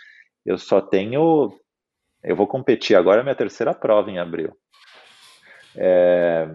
[0.46, 1.52] eu só tenho.
[2.22, 4.56] Eu vou competir agora, é minha terceira prova em abril.
[5.76, 6.46] É,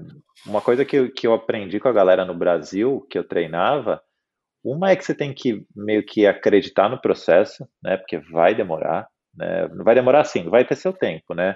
[0.46, 4.02] uma coisa que eu, que eu aprendi com a galera no Brasil, que eu treinava,
[4.64, 7.98] Uma é que você tem que meio que acreditar no processo, né?
[7.98, 9.68] Porque vai demorar, né?
[9.84, 11.56] Vai demorar assim, vai ter seu tempo, né?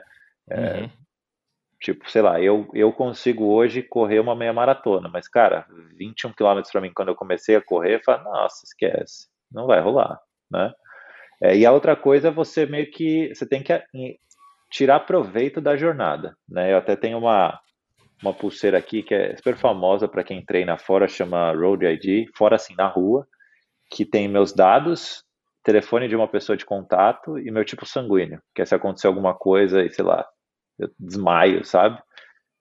[0.50, 0.92] É, uhum.
[1.84, 5.68] Tipo, sei lá, eu, eu consigo hoje correr uma meia maratona, mas, cara,
[5.98, 10.18] 21 quilômetros para mim, quando eu comecei a correr, falei, nossa, esquece, não vai rolar,
[10.50, 10.72] né?
[11.42, 13.84] É, e a outra coisa é você meio que, você tem que
[14.72, 16.72] tirar proveito da jornada, né?
[16.72, 17.60] Eu até tenho uma,
[18.22, 22.56] uma pulseira aqui que é super famosa para quem treina fora, chama Road ID, fora
[22.56, 23.28] assim, na rua,
[23.92, 25.22] que tem meus dados,
[25.62, 29.34] telefone de uma pessoa de contato e meu tipo sanguíneo, que é se acontecer alguma
[29.34, 30.26] coisa e, sei lá,
[30.80, 32.02] eu desmaio, sabe?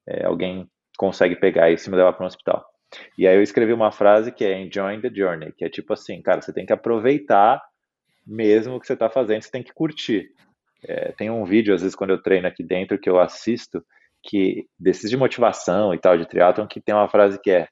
[0.06, 2.64] É, alguém consegue pegar isso e me levar para um hospital.
[3.16, 6.20] E aí eu escrevi uma frase que é enjoying the journey, que é tipo assim,
[6.20, 7.62] cara, você tem que aproveitar
[8.26, 10.28] mesmo o que você está fazendo, você tem que curtir.
[10.84, 13.84] É, tem um vídeo, às vezes, quando eu treino aqui dentro, que eu assisto,
[14.22, 17.68] que desses de motivação e tal, de triatlon, que tem uma frase que é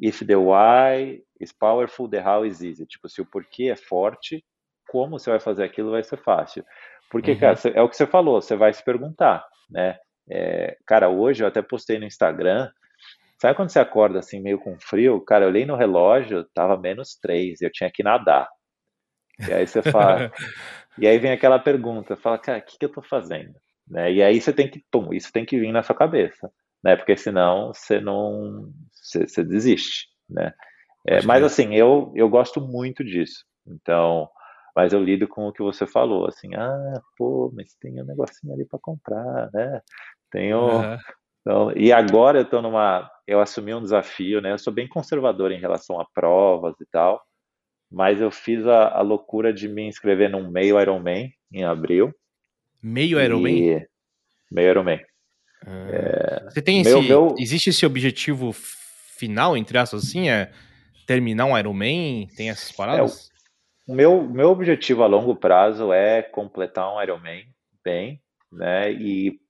[0.00, 2.86] If the why is powerful, the how is easy.
[2.86, 4.44] Tipo, se o porquê é forte,
[4.88, 6.64] como você vai fazer aquilo vai ser fácil.
[7.10, 7.38] Porque, uhum.
[7.38, 9.96] cara, é o que você falou, você vai se perguntar, né?
[10.30, 12.70] É, cara, hoje eu até postei no Instagram,
[13.40, 15.20] sabe quando você acorda assim, meio com frio?
[15.22, 18.48] Cara, eu olhei no relógio, tava menos três, eu tinha que nadar.
[19.46, 20.30] E aí você fala.
[20.98, 23.54] e aí vem aquela pergunta, fala, cara, o que, que eu tô fazendo?
[23.86, 24.12] Né?
[24.12, 26.50] E aí você tem que, pum, isso tem que vir na sua cabeça,
[26.84, 26.96] né?
[26.96, 30.52] Porque senão você não, você, você desiste, né?
[31.06, 33.44] É, mas assim, eu, eu gosto muito disso.
[33.66, 34.28] Então,
[34.74, 38.52] mas eu lido com o que você falou, assim, ah, pô, mas tem um negocinho
[38.52, 39.80] ali para comprar, né?
[40.30, 40.60] Tenho.
[40.60, 40.98] Uhum.
[41.40, 43.10] Então, e agora eu tô numa.
[43.26, 44.52] Eu assumi um desafio, né?
[44.52, 47.22] Eu sou bem conservador em relação a provas e tal,
[47.90, 52.12] mas eu fiz a, a loucura de me inscrever num meio Ironman em abril.
[52.82, 53.86] Meio Ironman?
[54.50, 55.00] Meio Ironman.
[55.66, 57.08] Ah, é, você tem meu, esse.
[57.08, 57.34] Meu...
[57.38, 60.28] Existe esse objetivo final, entre aspas, assim?
[60.28, 60.52] É
[61.06, 62.28] terminar um Ironman?
[62.36, 63.30] Tem essas paradas?
[63.30, 63.37] É,
[63.88, 67.46] o meu, meu objetivo a longo prazo é completar um Ironman
[67.82, 68.20] bem,
[68.52, 68.92] né?
[68.92, 69.40] E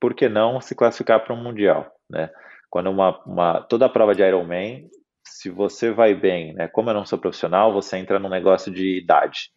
[0.00, 2.30] por que não se classificar para um Mundial, né?
[2.70, 4.88] Quando uma, uma, toda a prova de Ironman
[5.22, 6.66] se você vai bem, né?
[6.68, 9.50] Como eu não sou profissional, você entra num negócio de idade.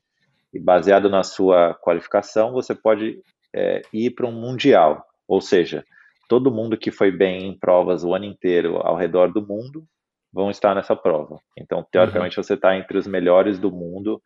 [0.53, 3.21] E baseado na sua qualificação, você pode
[3.55, 5.05] é, ir para um mundial.
[5.27, 5.85] Ou seja,
[6.27, 9.85] todo mundo que foi bem em provas o ano inteiro ao redor do mundo
[10.31, 11.39] vão estar nessa prova.
[11.57, 12.43] Então, teoricamente, uhum.
[12.43, 14.21] você está entre os melhores do mundo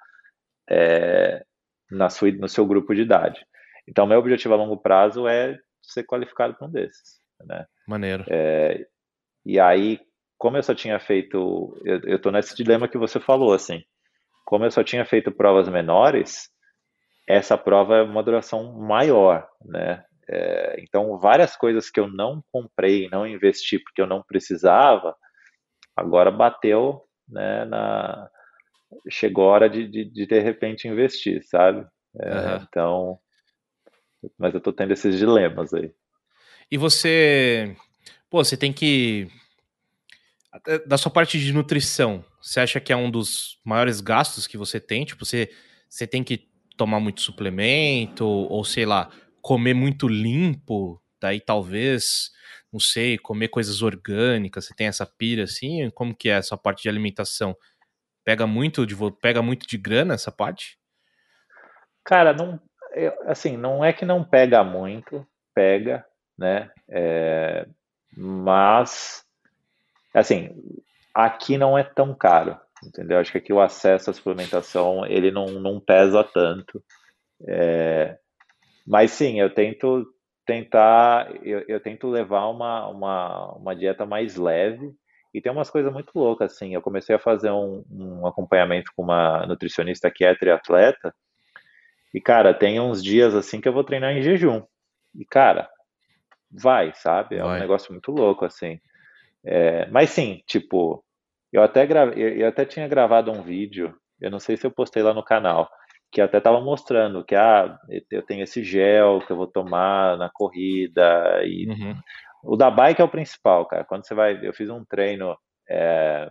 [0.69, 1.43] é,
[1.89, 3.45] na sua, no seu grupo de idade.
[3.87, 7.19] Então, meu objetivo a longo prazo é ser qualificado para um desses.
[7.45, 7.65] Né?
[7.87, 8.25] Maneiro.
[8.29, 8.85] É,
[9.45, 9.99] e aí,
[10.37, 13.81] como eu só tinha feito, eu, tô nesse dilema que você falou, assim,
[14.45, 16.49] como eu só tinha feito provas menores,
[17.27, 20.03] essa prova é uma duração maior, né?
[20.29, 25.15] É, então, várias coisas que eu não comprei, não investi porque eu não precisava,
[25.95, 27.65] agora bateu, né?
[27.65, 28.29] Na,
[29.09, 31.85] chegou a hora de, de, de, de repente investir, sabe?
[32.19, 32.63] É, uhum.
[32.67, 33.19] Então,
[34.37, 35.91] mas eu tô tendo esses dilemas aí.
[36.71, 37.75] E você,
[38.29, 39.29] pô, você tem que
[40.85, 44.79] da sua parte de nutrição, você acha que é um dos maiores gastos que você
[44.79, 45.03] tem?
[45.03, 45.49] Tipo, você,
[45.89, 49.09] você tem que tomar muito suplemento, ou sei lá,
[49.41, 52.31] comer muito limpo, daí talvez,
[52.71, 55.89] não sei, comer coisas orgânicas, você tem essa pira assim?
[55.89, 57.55] Como que é essa parte de alimentação?
[58.23, 60.77] Pega muito de, pega muito de grana essa parte?
[62.05, 62.59] Cara, não,
[63.25, 66.05] assim, não é que não pega muito, pega,
[66.37, 66.69] né?
[66.89, 67.65] É,
[68.15, 69.23] mas
[70.13, 70.51] Assim,
[71.13, 72.55] aqui não é tão caro,
[72.85, 73.17] entendeu?
[73.17, 76.83] Acho que aqui o acesso à suplementação, ele não, não pesa tanto.
[77.47, 78.17] É,
[78.85, 80.05] mas sim, eu tento
[80.45, 84.93] tentar, eu, eu tento levar uma, uma, uma dieta mais leve,
[85.33, 86.75] e tem umas coisas muito loucas, assim.
[86.75, 91.13] Eu comecei a fazer um, um, acompanhamento com uma nutricionista que é triatleta.
[92.13, 94.61] E, cara, tem uns dias assim que eu vou treinar em jejum.
[95.15, 95.67] E, cara,
[96.51, 97.37] vai, sabe?
[97.37, 97.57] É vai.
[97.57, 98.79] um negócio muito louco, assim.
[99.43, 101.03] É, mas sim, tipo,
[101.51, 105.01] eu até, gravei, eu até tinha gravado um vídeo, eu não sei se eu postei
[105.01, 105.69] lá no canal,
[106.13, 107.75] que até estava mostrando que ah,
[108.11, 111.99] eu tenho esse gel que eu vou tomar na corrida e uhum.
[112.43, 113.83] o da bike é o principal, cara.
[113.83, 115.35] Quando você vai, eu fiz um treino,
[115.67, 116.29] é...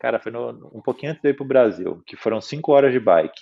[0.00, 2.98] cara, foi no, um pouquinho antes de ir pro Brasil, que foram cinco horas de
[2.98, 3.40] bike.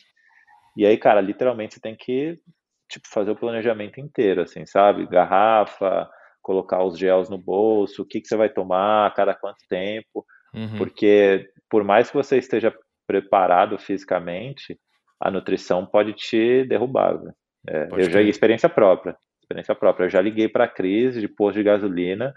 [0.76, 2.38] E aí, cara, literalmente você tem que
[2.86, 5.06] tipo fazer o planejamento inteiro, assim, sabe?
[5.06, 6.06] Garrafa,
[6.42, 10.24] colocar os gels no bolso, o que, que você vai tomar, a cada quanto tempo,
[10.54, 10.76] uhum.
[10.76, 12.74] porque por mais que você esteja
[13.06, 14.78] preparado fisicamente,
[15.20, 17.18] a nutrição pode te derrubar.
[17.66, 20.06] É, eu já experiência própria, experiência própria.
[20.06, 22.34] Eu já liguei para a crise de posto de gasolina,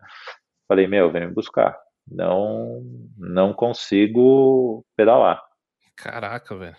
[0.68, 1.78] falei meu, vem me buscar,
[2.10, 2.82] não,
[3.18, 5.42] não consigo pedalar.
[5.96, 6.76] Caraca, velho.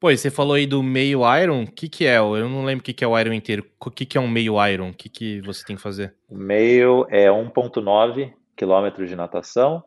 [0.00, 2.18] Pô, e você falou aí do meio Iron, o que que é?
[2.18, 3.64] Eu não lembro o que que é o Iron inteiro.
[3.80, 4.90] O que que é um meio Iron?
[4.90, 6.14] O que que você tem que fazer?
[6.28, 9.82] O meio é 1.9 quilômetros de natação,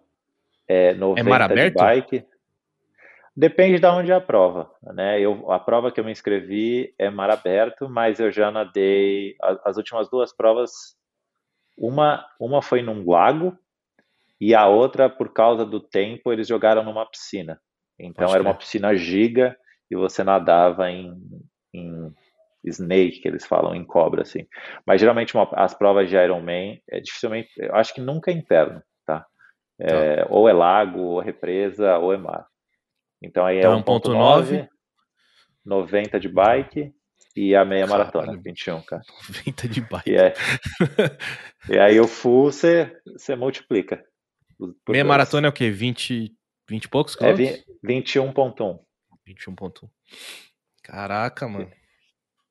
[0.68, 1.76] é 90 é mar aberto?
[1.76, 2.26] de bike.
[3.38, 5.22] Depende de onde é a prova, né?
[5.22, 9.60] Eu, a prova que eu me inscrevi é mar aberto, mas eu já nadei as,
[9.64, 10.72] as últimas duas provas.
[11.78, 13.56] Uma, uma foi num lago
[14.42, 17.62] e a outra, por causa do tempo, eles jogaram numa piscina.
[18.00, 19.56] Então Pode era uma piscina giga
[19.92, 21.14] e você nadava em,
[21.72, 22.12] em
[22.66, 24.48] snake, que eles falam, em cobra, assim.
[24.84, 28.82] Mas geralmente uma, as provas de Ironman, é dificilmente, eu acho que nunca é interno,
[29.06, 29.28] tá?
[29.80, 30.28] É, tá.
[30.32, 32.48] Ou é lago, ou é represa, ou é mar.
[33.22, 34.68] Então aí então, é 1.9,
[35.66, 36.94] 90 de bike
[37.36, 38.12] e a meia Caralho.
[38.12, 39.02] maratona, 21, cara.
[39.30, 40.10] 90 de bike.
[40.10, 40.34] E, é,
[41.70, 42.92] e aí o full você,
[43.38, 44.04] multiplica.
[44.60, 45.04] Meia dois.
[45.06, 45.70] maratona é o quê?
[45.70, 46.34] 20,
[46.68, 48.80] 20 e poucos É 21.1.
[49.28, 49.90] 21.1.
[50.84, 51.70] Caraca, mano.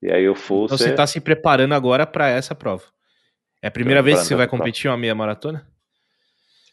[0.02, 0.66] E aí o full.
[0.66, 2.84] Então você tá se preparando agora para essa prova.
[3.62, 5.66] É a primeira vez que você vai competir uma meia maratona?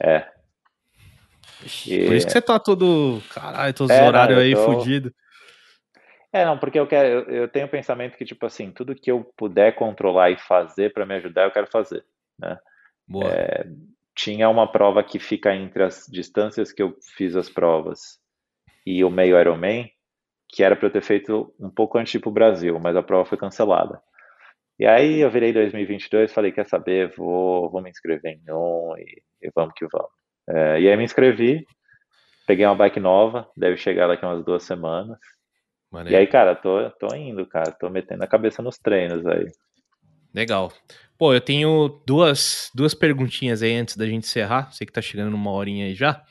[0.01, 0.32] É.
[1.87, 2.05] E...
[2.05, 3.21] Por isso que você tá todo.
[3.33, 4.63] Caralho, todos os é, horários aí tô...
[4.63, 5.13] fudido.
[6.31, 8.95] É, não, porque eu quero, eu, eu tenho o um pensamento que, tipo assim, tudo
[8.95, 12.03] que eu puder controlar e fazer para me ajudar, eu quero fazer,
[12.39, 12.57] né?
[13.07, 13.31] Boa.
[13.31, 13.67] É,
[14.15, 18.19] tinha uma prova que fica entre as distâncias que eu fiz as provas
[18.85, 19.89] e o meio Ironman,
[20.49, 22.95] que era para eu ter feito um pouco antes de ir para o Brasil, mas
[22.95, 24.01] a prova foi cancelada.
[24.79, 29.21] E aí eu virei 2022 falei, quer saber, vou, vou me inscrever em um e,
[29.41, 30.22] e vamos que vamos.
[30.47, 31.65] É, e aí me inscrevi,
[32.45, 35.17] peguei uma bike nova, deve chegar daqui umas duas semanas.
[35.91, 36.15] Maneiro.
[36.15, 39.45] E aí, cara, tô, tô indo, cara, tô metendo a cabeça nos treinos aí.
[40.33, 40.73] Legal.
[41.17, 44.71] Pô, eu tenho duas, duas perguntinhas aí antes da gente encerrar.
[44.71, 46.23] Sei que tá chegando numa horinha aí já.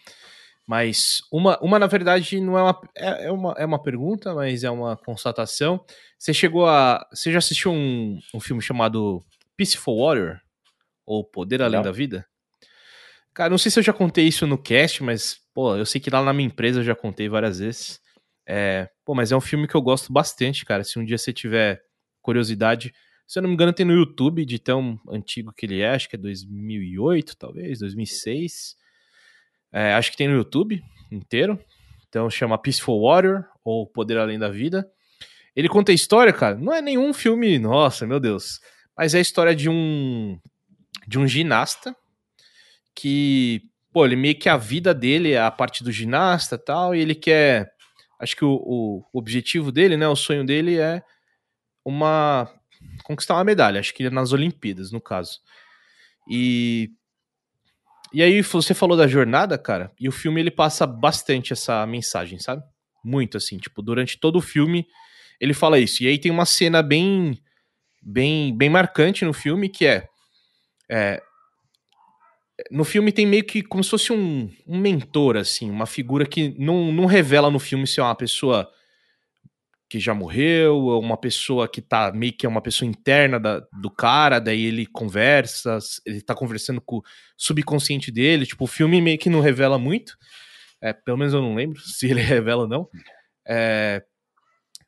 [0.66, 4.64] Mas uma, uma na verdade, não é uma, é, é, uma, é uma pergunta, mas
[4.64, 5.84] é uma constatação.
[6.18, 7.06] Você chegou a.
[7.12, 9.22] Você já assistiu um, um filme chamado
[9.56, 10.40] Peaceful Warrior?
[11.04, 11.82] Ou Poder Além não.
[11.82, 12.26] da Vida?
[13.34, 16.10] Cara, não sei se eu já contei isso no cast, mas, pô, eu sei que
[16.10, 18.00] lá na minha empresa eu já contei várias vezes.
[18.46, 20.84] É, pô, mas é um filme que eu gosto bastante, cara.
[20.84, 21.80] Se um dia você tiver
[22.20, 22.92] curiosidade,
[23.26, 26.08] se eu não me engano, tem no YouTube, de tão antigo que ele é, acho
[26.08, 28.76] que é 2008, talvez, 2006.
[29.72, 31.58] É, acho que tem no YouTube inteiro.
[32.08, 34.86] Então chama Peaceful Warrior, ou Poder Além da Vida.
[35.56, 38.60] Ele conta a história, cara, não é nenhum filme, nossa, meu Deus.
[38.96, 40.38] Mas é a história de um
[41.08, 41.96] de um ginasta
[42.94, 43.62] que,
[43.92, 47.14] pô, ele meio que a vida dele é a parte do ginasta tal, e ele
[47.14, 47.72] quer.
[48.20, 48.54] Acho que o,
[49.12, 51.02] o objetivo dele, né, o sonho dele é
[51.84, 52.48] uma
[53.04, 55.40] conquistar uma medalha, acho que nas Olimpíadas, no caso.
[56.28, 56.90] E
[58.12, 62.38] e aí você falou da jornada, cara, e o filme ele passa bastante essa mensagem,
[62.38, 62.62] sabe?
[63.02, 64.86] Muito assim, tipo, durante todo o filme
[65.40, 66.02] ele fala isso.
[66.02, 67.42] E aí tem uma cena bem
[68.02, 70.08] bem bem marcante no filme que é,
[70.90, 71.22] é
[72.70, 76.54] no filme tem meio que como se fosse um, um mentor, assim, uma figura que
[76.58, 78.70] não, não revela no filme se é uma pessoa
[79.88, 83.90] que já morreu, uma pessoa que tá meio que é uma pessoa interna da, do
[83.90, 87.02] cara, daí ele conversa, ele tá conversando com o
[87.36, 90.16] subconsciente dele, tipo, o filme meio que não revela muito,
[90.80, 92.88] é, pelo menos eu não lembro se ele revela ou não,
[93.46, 94.02] é,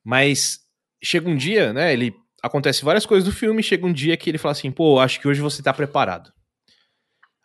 [0.03, 0.61] mas
[1.03, 4.39] chega um dia, né, ele, acontece várias coisas do filme, chega um dia que ele
[4.39, 6.34] fala assim, pô, acho que hoje você tá preparado.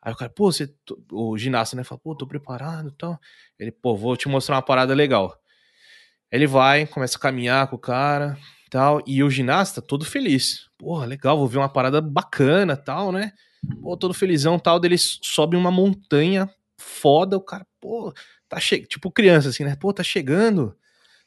[0.10, 0.74] Aí o cara, pô, você,
[1.12, 3.20] o ginasta, né, fala, pô, tô preparado e tal.
[3.60, 5.40] Ele, pô, vou te mostrar uma parada legal.
[6.32, 8.36] Ele vai, começa a caminhar com o cara,
[8.72, 10.68] tal, e o ginasta todo feliz.
[10.80, 13.34] Porra, legal, vou ver uma parada bacana, tal, né?
[13.84, 18.12] Pô, todo felizão, tal, dele sobe uma montanha foda, o cara, pô,
[18.48, 19.76] tá chegando, tipo criança assim, né?
[19.76, 20.76] Pô, tá chegando.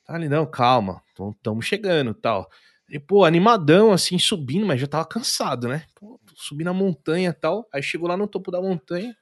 [0.04, 1.00] Tá ali, não, calma,
[1.40, 2.50] tamo chegando, tal.
[2.88, 5.84] E, pô, animadão, assim, subindo, mas já tava cansado, né?
[5.94, 7.68] Pô, subindo a montanha tal.
[7.72, 9.16] Aí chegou lá no topo da montanha.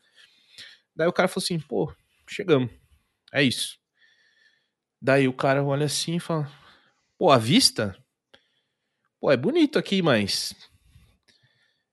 [0.95, 1.93] Daí o cara falou assim, pô,
[2.29, 2.71] chegamos.
[3.33, 3.81] É isso.
[5.01, 6.51] Daí o cara olha assim e fala:
[7.17, 7.97] Pô, a vista?
[9.19, 10.55] Pô, é bonito aqui, mas.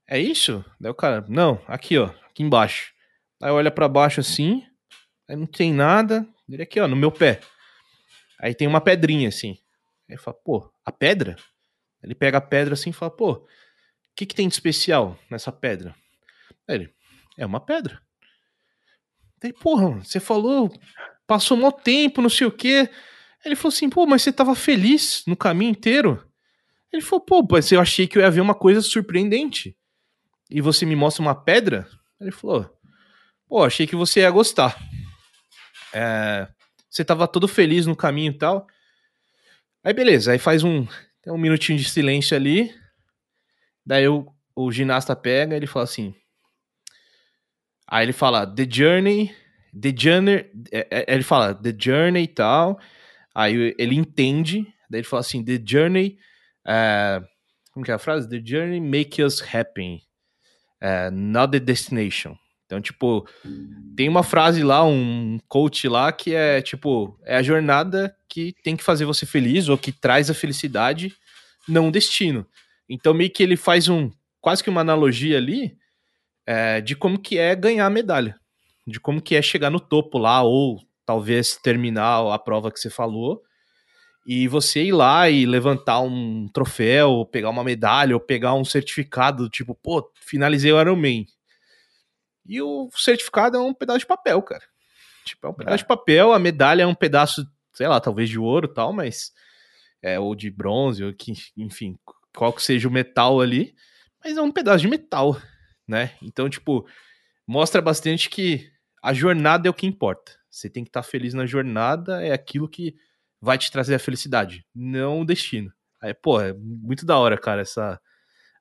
[0.06, 0.64] É isso?
[0.80, 2.94] Daí o cara: Não, aqui, ó, aqui embaixo.
[3.42, 4.66] Aí olha para baixo assim,
[5.28, 6.28] aí não tem nada.
[6.50, 7.40] Ele aqui, ó, no meu pé.
[8.40, 9.58] Aí tem uma pedrinha assim.
[10.10, 11.38] Aí fala: Pô, a pedra?
[12.04, 13.48] Ele pega a pedra assim e fala: Pô,
[14.18, 15.96] que, que tem de especial nessa pedra?
[16.68, 16.94] Ele:
[17.38, 18.02] É uma pedra.
[19.40, 20.72] Daí, porra, você falou
[21.28, 22.90] Passou um tempo, não sei o quê.
[23.44, 26.26] Ele falou assim, pô, mas você tava feliz no caminho inteiro?
[26.92, 29.76] Ele falou, pô, mas eu achei que eu ia ver uma coisa surpreendente.
[30.50, 31.86] E você me mostra uma pedra?
[32.20, 32.70] Ele falou,
[33.46, 34.80] pô, achei que você ia gostar.
[35.94, 36.48] É,
[36.90, 38.66] você tava todo feliz no caminho e tal.
[39.84, 40.88] Aí beleza, aí faz um,
[41.28, 42.74] um minutinho de silêncio ali.
[43.88, 46.14] Daí o, o ginasta pega ele fala assim.
[47.88, 49.34] Aí ele fala, The Journey,
[49.82, 52.78] The Journey, é, é, ele fala, The Journey e tal.
[53.34, 56.18] Aí ele entende, daí ele fala assim, The Journey,
[56.66, 57.26] uh,
[57.72, 58.28] como que é a frase?
[58.28, 60.02] The Journey make us happy,
[60.84, 62.36] uh, not the destination.
[62.66, 63.26] Então, tipo,
[63.96, 68.76] tem uma frase lá, um coach lá, que é tipo, é a jornada que tem
[68.76, 71.16] que fazer você feliz, ou que traz a felicidade,
[71.66, 72.46] não o destino.
[72.90, 74.12] Então, meio que ele faz um,
[74.42, 75.78] quase que uma analogia ali,
[76.46, 78.40] é, de como que é ganhar a medalha.
[78.86, 82.90] De como que é chegar no topo lá, ou talvez terminar a prova que você
[82.90, 83.42] falou,
[84.26, 89.50] e você ir lá e levantar um troféu, pegar uma medalha, ou pegar um certificado,
[89.50, 91.26] tipo, pô, finalizei o Ironman
[92.48, 94.64] e o certificado é um pedaço de papel, cara.
[95.26, 95.78] Tipo, é um pedaço é.
[95.80, 99.34] de papel, a medalha é um pedaço, sei lá, talvez de ouro tal, mas.
[100.02, 101.98] É, ou de bronze, ou que, enfim,
[102.38, 103.74] qual que seja o metal ali,
[104.24, 105.42] mas é um pedaço de metal,
[105.88, 106.16] né?
[106.22, 106.88] Então, tipo,
[107.48, 108.72] mostra bastante que
[109.02, 110.38] a jornada é o que importa.
[110.48, 112.96] Você tem que estar tá feliz na jornada, é aquilo que
[113.42, 115.74] vai te trazer a felicidade, não o destino.
[116.00, 118.00] Aí, pô, é muito da hora, cara, essa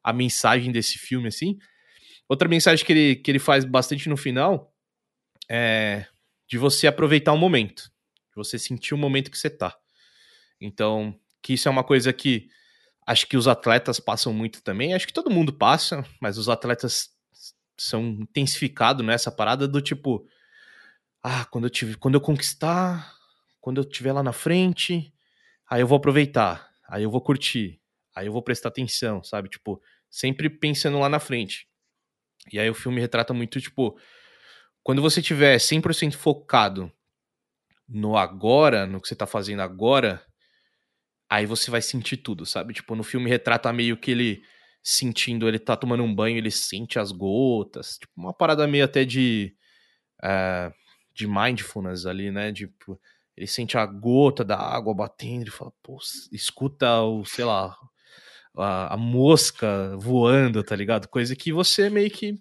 [0.02, 1.58] a mensagem desse filme, assim.
[2.26, 4.72] Outra mensagem que ele, que ele faz bastante no final
[5.50, 6.06] é
[6.48, 7.82] de você aproveitar o momento,
[8.30, 9.76] de você sentir o momento que você tá.
[10.60, 12.48] Então, que isso é uma coisa que
[13.06, 17.10] acho que os atletas passam muito também, acho que todo mundo passa, mas os atletas
[17.78, 20.26] são intensificados nessa parada do tipo,
[21.22, 23.14] ah, quando eu tive, quando eu conquistar,
[23.60, 25.12] quando eu estiver lá na frente,
[25.70, 27.80] aí eu vou aproveitar, aí eu vou curtir,
[28.14, 29.48] aí eu vou prestar atenção, sabe?
[29.48, 29.80] Tipo,
[30.10, 31.68] sempre pensando lá na frente.
[32.52, 33.98] E aí o filme retrata muito, tipo,
[34.82, 36.90] quando você tiver 100% focado
[37.88, 40.24] no agora, no que você tá fazendo agora,
[41.28, 42.74] aí você vai sentir tudo, sabe?
[42.74, 44.42] Tipo, no filme retrata meio que ele
[44.82, 49.04] sentindo, ele tá tomando um banho, ele sente as gotas, tipo, uma parada meio até
[49.04, 49.54] de
[50.22, 50.72] uh,
[51.12, 52.52] de mindfulness ali, né?
[52.52, 53.00] Tipo,
[53.36, 55.98] ele sente a gota da água batendo, ele fala, pô,
[56.32, 57.76] escuta o, sei lá,
[58.56, 61.08] a, a, mosca voando, tá ligado?
[61.08, 62.38] Coisa que você meio que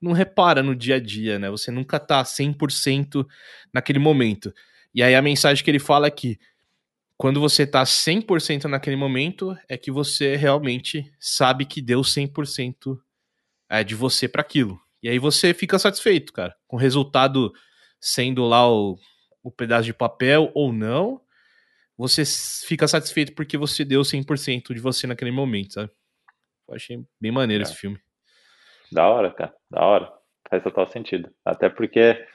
[0.00, 1.50] não repara no dia a dia, né?
[1.50, 3.26] Você nunca tá 100%
[3.72, 4.52] naquele momento.
[4.94, 6.38] E aí a mensagem que ele fala é que
[7.22, 12.98] quando você tá 100% naquele momento, é que você realmente sabe que deu 100%
[13.70, 14.76] é, de você para aquilo.
[15.00, 17.52] E aí você fica satisfeito, cara, com o resultado
[18.00, 18.98] sendo lá o,
[19.40, 21.20] o pedaço de papel ou não,
[21.96, 22.24] você
[22.66, 25.92] fica satisfeito porque você deu 100% de você naquele momento, sabe?
[26.68, 27.66] Eu achei bem maneiro é.
[27.66, 28.00] esse filme.
[28.90, 30.12] Da hora, cara, da hora.
[30.50, 31.32] Faz total sentido.
[31.44, 32.26] Até porque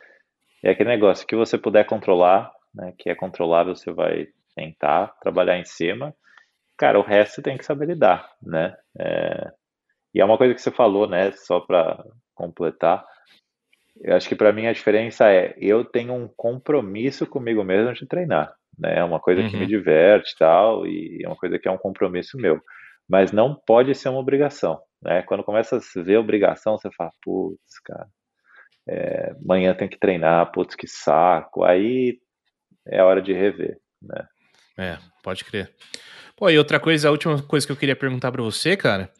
[0.64, 5.58] é aquele negócio que você puder controlar, né, que é controlável, você vai tentar trabalhar
[5.58, 6.14] em cima.
[6.78, 8.76] Cara, o resto tem que saber lidar, né?
[9.00, 9.52] É...
[10.14, 12.04] E é uma coisa que você falou, né, só para
[12.34, 13.06] completar.
[14.02, 18.08] Eu acho que para mim a diferença é eu tenho um compromisso comigo mesmo de
[18.08, 19.00] treinar né?
[19.00, 19.50] É uma coisa uhum.
[19.50, 19.68] que me uhum.
[19.68, 22.62] diverte e tal, e é uma coisa que é um compromisso meu.
[23.10, 25.24] Mas não pode ser uma obrigação, né?
[25.24, 28.08] Quando começa a ver obrigação, você fala, putz, cara,
[28.88, 31.64] é, amanhã tem que treinar, putz, que saco.
[31.64, 32.20] Aí
[32.88, 34.28] é hora de rever, né?
[34.78, 35.74] É, pode crer.
[36.36, 39.12] Pô, e outra coisa, a última coisa que eu queria perguntar para você, cara,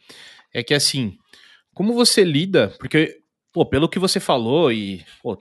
[0.54, 1.18] é que assim,
[1.74, 3.20] como você lida, porque,
[3.52, 5.36] pô, pelo que você falou e, pô,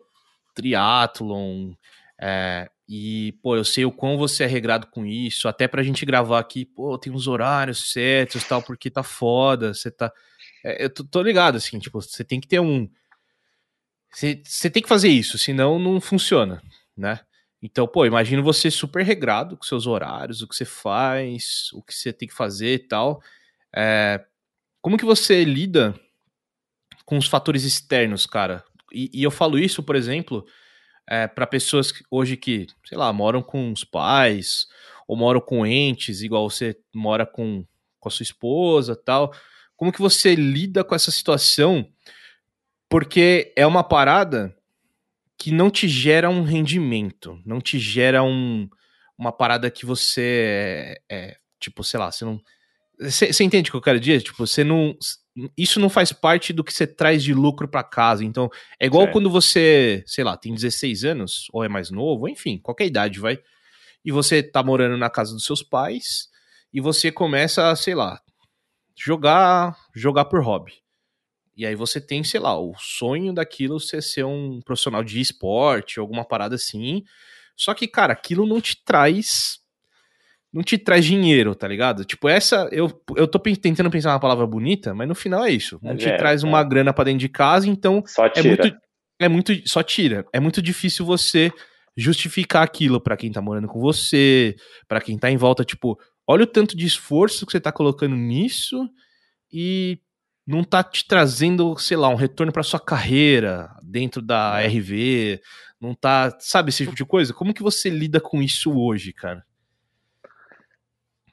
[0.55, 1.73] triatlon,
[2.19, 6.05] é, e, pô, eu sei o quão você é regrado com isso, até pra gente
[6.05, 10.11] gravar aqui, pô, tem uns horários certos tal, porque tá foda, você tá.
[10.63, 12.89] É, eu tô, tô, ligado, assim, tipo, você tem que ter um.
[14.11, 16.61] Você, você tem que fazer isso, senão não funciona,
[16.95, 17.19] né?
[17.61, 21.93] Então, pô, imagino você super regrado com seus horários, o que você faz, o que
[21.93, 23.21] você tem que fazer e tal.
[23.75, 24.23] É,
[24.81, 25.99] como que você lida
[27.05, 28.63] com os fatores externos, cara?
[28.93, 30.45] E, e eu falo isso, por exemplo,
[31.07, 34.67] é, para pessoas que, hoje que, sei lá, moram com os pais
[35.07, 37.65] ou moram com entes, igual você mora com,
[37.99, 39.33] com a sua esposa tal.
[39.75, 41.87] Como que você lida com essa situação?
[42.89, 44.56] Porque é uma parada
[45.37, 48.67] que não te gera um rendimento, não te gera um,
[49.17, 52.41] uma parada que você é, é tipo, sei lá, você não.
[52.99, 54.23] Você entende o que eu quero dizer?
[54.23, 54.97] Tipo, você não
[55.57, 58.25] isso não faz parte do que você traz de lucro para casa.
[58.25, 59.13] Então, é igual certo.
[59.13, 63.37] quando você, sei lá, tem 16 anos, ou é mais novo, enfim, qualquer idade, vai.
[64.03, 66.29] E você tá morando na casa dos seus pais,
[66.73, 68.19] e você começa a, sei lá,
[68.95, 70.73] jogar, jogar por hobby.
[71.57, 75.99] E aí você tem, sei lá, o sonho daquilo você ser um profissional de esporte,
[75.99, 77.03] alguma parada assim.
[77.55, 79.57] Só que, cara, aquilo não te traz.
[80.53, 82.05] Não te traz dinheiro, tá ligado?
[82.05, 82.69] Tipo, essa.
[82.71, 85.79] Eu, eu tô tentando pensar uma palavra bonita, mas no final é isso.
[85.81, 86.47] Não é, te traz é.
[86.47, 88.03] uma grana pra dentro de casa, então.
[88.05, 88.47] Só tira.
[88.47, 88.77] É muito,
[89.21, 89.69] é muito.
[89.69, 90.25] Só tira.
[90.31, 91.51] É muito difícil você
[91.97, 94.55] justificar aquilo para quem tá morando com você,
[94.87, 95.97] para quem tá em volta, tipo,
[96.27, 98.87] olha o tanto de esforço que você tá colocando nisso
[99.51, 99.99] e
[100.47, 104.67] não tá te trazendo, sei lá, um retorno para sua carreira dentro da é.
[104.67, 105.41] RV,
[105.79, 107.33] não tá, sabe esse tipo de coisa?
[107.33, 109.43] Como que você lida com isso hoje, cara?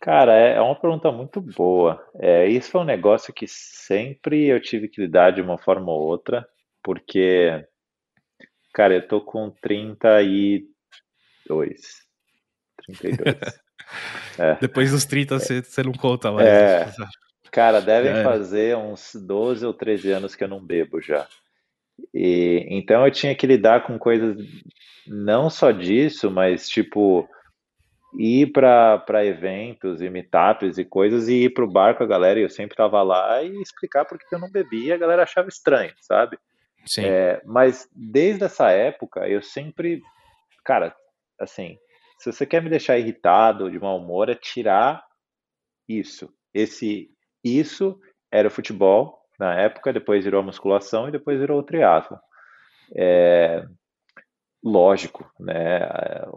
[0.00, 2.04] Cara, é, é uma pergunta muito boa.
[2.18, 6.02] É, isso foi um negócio que sempre eu tive que lidar de uma forma ou
[6.02, 6.46] outra,
[6.82, 7.64] porque,
[8.74, 10.68] cara, eu tô com 32.
[12.84, 13.36] 32.
[14.38, 14.56] é.
[14.60, 16.46] Depois dos 30 você, você não conta mais.
[16.46, 16.92] É,
[17.54, 18.22] Cara, devem é.
[18.24, 21.24] fazer uns 12 ou 13 anos que eu não bebo já.
[22.12, 24.36] E, então eu tinha que lidar com coisas
[25.06, 27.28] não só disso, mas tipo
[28.18, 32.40] ir para eventos e meetups e coisas e ir para o bar com a galera.
[32.40, 35.94] E eu sempre tava lá e explicar porque eu não bebia, a galera achava estranho,
[36.00, 36.36] sabe?
[36.84, 37.04] Sim.
[37.04, 40.02] É, mas desde essa época eu sempre,
[40.64, 40.92] cara,
[41.38, 41.78] assim,
[42.18, 45.04] se você quer me deixar irritado, de mau humor, é tirar
[45.88, 47.13] isso, esse
[47.44, 47.98] isso
[48.32, 52.18] era o futebol na época, depois virou a musculação e depois virou o triatlo.
[52.96, 53.64] É,
[54.62, 55.78] lógico, né?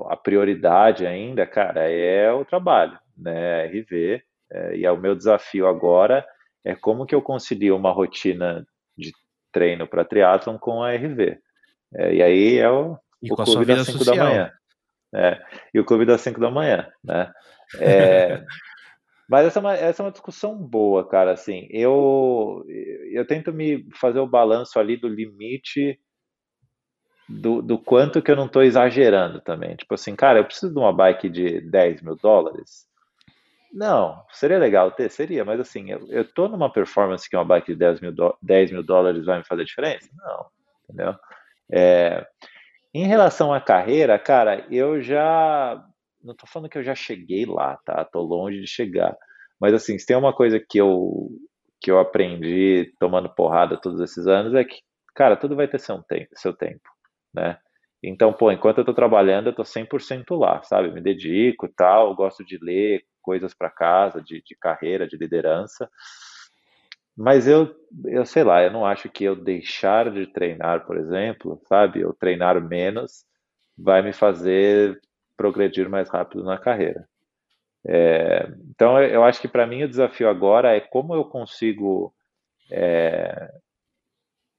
[0.10, 3.66] A prioridade ainda, cara, é o trabalho, né?
[3.68, 4.22] RV.
[4.52, 6.26] É, e é o meu desafio agora
[6.68, 8.66] é como que eu concilio uma rotina
[8.98, 9.12] de
[9.54, 11.40] treino para triatlon com a RV.
[11.96, 12.98] É, e aí é o,
[13.30, 14.52] o clube das 5 da manhã.
[15.16, 15.42] É,
[15.74, 17.32] e o clube das 5 da manhã, né?
[17.80, 18.44] É,
[19.30, 21.34] Mas essa é, uma, essa é uma discussão boa, cara.
[21.34, 22.64] Assim, eu,
[23.12, 26.00] eu tento me fazer o balanço ali do limite
[27.28, 29.76] do, do quanto que eu não estou exagerando também.
[29.76, 32.88] Tipo assim, cara, eu preciso de uma bike de 10 mil dólares?
[33.74, 37.74] Não, seria legal ter, seria, mas assim, eu, eu tô numa performance que uma bike
[37.74, 40.10] de 10 mil, 10 mil dólares vai me fazer diferença?
[40.16, 40.46] Não,
[40.86, 41.16] entendeu?
[41.70, 42.26] É,
[42.94, 45.84] em relação à carreira, cara, eu já
[46.28, 48.06] não tô falando que eu já cheguei lá, tá?
[48.06, 49.16] Tô longe de chegar.
[49.60, 51.30] Mas assim, se tem uma coisa que eu
[51.80, 54.82] que eu aprendi tomando porrada todos esses anos é que,
[55.16, 56.90] cara, tudo vai ter seu tempo, seu tempo,
[57.34, 57.58] né?
[58.04, 60.92] Então, pô, enquanto eu tô trabalhando, eu tô 100% lá, sabe?
[60.92, 65.90] Me dedico, tal, gosto de ler coisas para casa, de, de carreira, de liderança.
[67.16, 67.76] Mas eu,
[68.06, 72.02] eu sei lá, eu não acho que eu deixar de treinar, por exemplo, sabe?
[72.02, 73.26] Eu treinar menos
[73.78, 75.00] vai me fazer
[75.38, 77.08] progredir mais rápido na carreira.
[77.88, 82.14] É, então, eu acho que para mim o desafio agora é como eu consigo
[82.72, 83.50] é,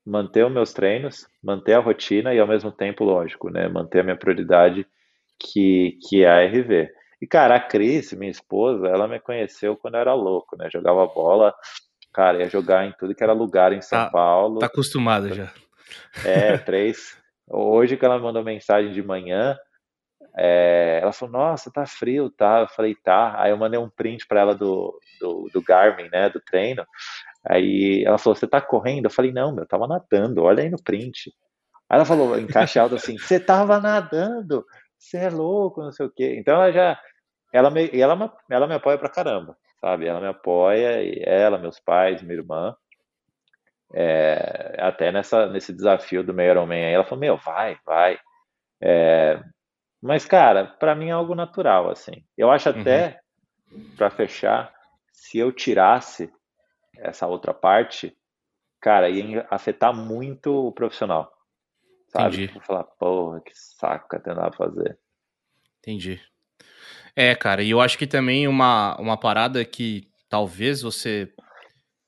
[0.06, 4.04] manter os meus treinos, manter a rotina e ao mesmo tempo, lógico, né, manter a
[4.04, 4.86] minha prioridade
[5.38, 6.88] que, que é a RV.
[7.20, 10.68] E, cara, a Cris, minha esposa, ela me conheceu quando eu era louco, né?
[10.70, 11.52] Jogava bola,
[12.12, 14.60] cara, ia jogar em tudo que era lugar em São tá, Paulo.
[14.60, 15.52] Tá acostumada já.
[16.24, 17.18] É, três.
[17.48, 19.58] Hoje que ela mandou mensagem de manhã,
[20.38, 22.60] é, ela falou, nossa, tá frio, tá?
[22.60, 23.34] Eu falei, tá.
[23.40, 26.86] Aí eu mandei um print para ela do, do, do, Garmin, né, do treino.
[27.44, 29.06] Aí ela falou, você tá correndo?
[29.06, 31.32] Eu falei, não, meu, eu tava nadando, olha aí no print.
[31.90, 34.64] Aí ela falou, em caixa alta assim, você tava nadando,
[34.96, 36.36] você é louco, não sei o quê.
[36.38, 37.00] Então ela já,
[37.52, 40.06] ela me, ela, ela me apoia pra caramba, sabe?
[40.06, 42.76] Ela me apoia, ela, meus pais, minha irmã.
[43.92, 48.18] É, até nessa, nesse desafio do meio Ironman aí, ela falou, meu, vai, vai.
[48.80, 49.42] É,
[50.00, 52.24] mas, cara, para mim é algo natural, assim.
[52.36, 53.20] Eu acho até,
[53.70, 53.90] uhum.
[53.96, 54.72] para fechar,
[55.12, 56.32] se eu tirasse
[56.96, 58.16] essa outra parte,
[58.80, 61.32] cara, ia afetar muito o profissional.
[62.08, 62.44] Sabe?
[62.44, 62.52] Entendi.
[62.52, 63.52] Vou falar, porra, que
[64.26, 64.98] nada pra fazer.
[65.80, 66.20] Entendi.
[67.14, 71.32] É, cara, e eu acho que também uma, uma parada que talvez você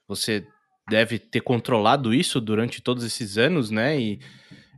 [0.07, 0.45] você
[0.89, 3.99] deve ter controlado isso durante todos esses anos, né?
[3.99, 4.21] E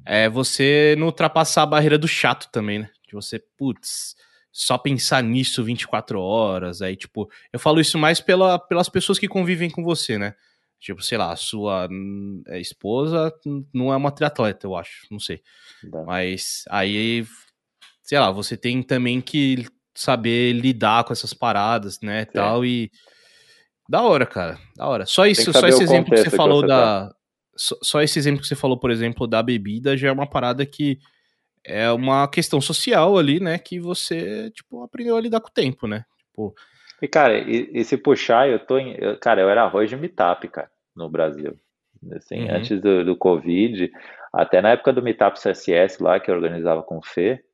[0.04, 2.90] é você não ultrapassar a barreira do chato também, né?
[3.12, 4.16] De você, putz,
[4.50, 6.80] só pensar nisso 24 horas.
[6.80, 10.34] Aí, tipo, eu falo isso mais pela, pelas pessoas que convivem com você, né?
[10.80, 11.88] Tipo, sei lá, a sua
[12.48, 13.32] é, esposa
[13.72, 15.40] não é uma triatleta, eu acho, não sei.
[15.84, 16.06] Não.
[16.06, 17.24] Mas aí,
[18.02, 22.30] sei lá, você tem também que saber lidar com essas paradas, né, Sim.
[22.32, 22.90] tal, e...
[23.88, 25.06] Da hora, cara, da hora.
[25.06, 27.08] Só isso, só esse exemplo que você falou que você da...
[27.08, 27.14] Tá.
[27.54, 30.64] Só, só esse exemplo que você falou, por exemplo, da bebida, já é uma parada
[30.64, 30.98] que
[31.64, 33.58] é uma questão social ali, né?
[33.58, 36.04] Que você, tipo, aprendeu a lidar com o tempo, né?
[36.18, 36.54] Tipo...
[37.00, 38.94] E, cara, e, e se puxar, eu tô em.
[38.96, 41.58] Eu, cara, eu era arroz de meetup, cara, no Brasil.
[42.14, 42.54] assim, uhum.
[42.54, 43.90] antes do, do Covid,
[44.32, 47.44] até na época do Meetup CSS lá, que eu organizava com o Fê,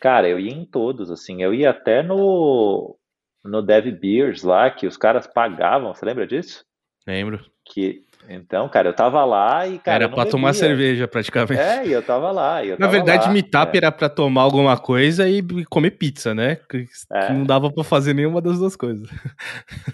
[0.00, 2.96] cara, eu ia em todos, assim, eu ia até no,
[3.42, 6.64] no Dev Beers lá, que os caras pagavam, você lembra disso?
[7.06, 7.44] Lembro.
[7.64, 10.04] Que então, cara, eu tava lá e, cara.
[10.04, 11.60] Era pra tomar cerveja, praticamente.
[11.60, 12.64] É, e eu tava lá.
[12.64, 13.78] Eu Na verdade, lá, meetup é.
[13.78, 16.56] era pra tomar alguma coisa e comer pizza, né?
[16.68, 17.32] Que, é.
[17.32, 19.08] não dava pra fazer nenhuma das duas coisas.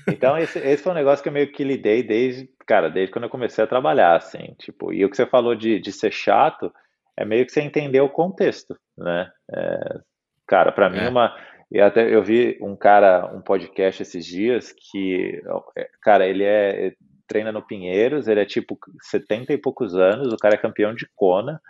[0.09, 3.25] Então, esse, esse foi um negócio que eu meio que lidei desde, cara, desde quando
[3.25, 4.55] eu comecei a trabalhar, assim.
[4.59, 6.73] Tipo, e o que você falou de, de ser chato
[7.17, 9.31] é meio que você entender o contexto, né?
[9.53, 9.99] É,
[10.47, 11.09] cara, para mim, é.
[11.09, 11.35] uma.
[11.71, 15.41] E até eu vi um cara, um podcast esses dias que,
[15.77, 16.93] é, cara, ele é
[17.31, 21.09] treina no Pinheiros, ele é tipo 70 e poucos anos, o cara é campeão de
[21.15, 21.63] Kona,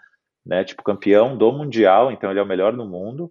[0.44, 0.64] né?
[0.64, 3.30] Tipo, campeão do Mundial, então ele é o melhor no mundo.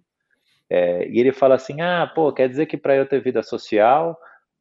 [0.69, 4.15] É, e ele fala assim: ah, pô, quer dizer que para eu ter vida social,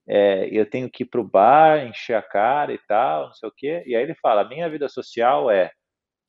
[0.08, 3.52] é, eu tenho que ir pro bar, encher a cara e tal, não sei o
[3.54, 3.82] quê.
[3.86, 5.70] E aí ele fala: minha vida social é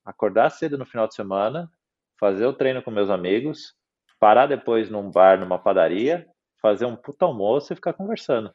[0.05, 1.71] acordar cedo no final de semana,
[2.19, 3.73] fazer o treino com meus amigos,
[4.19, 6.27] parar depois num bar, numa padaria,
[6.61, 8.53] fazer um puta almoço e ficar conversando.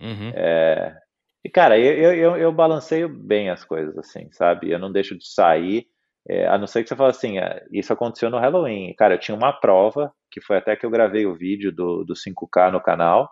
[0.00, 0.32] Uhum.
[0.34, 0.96] É,
[1.44, 4.70] e, cara, eu, eu, eu balanceio bem as coisas, assim, sabe?
[4.70, 5.86] Eu não deixo de sair,
[6.28, 8.94] é, a não ser que você fale assim, é, isso aconteceu no Halloween.
[8.94, 12.14] Cara, eu tinha uma prova, que foi até que eu gravei o vídeo do, do
[12.14, 13.30] 5K no canal,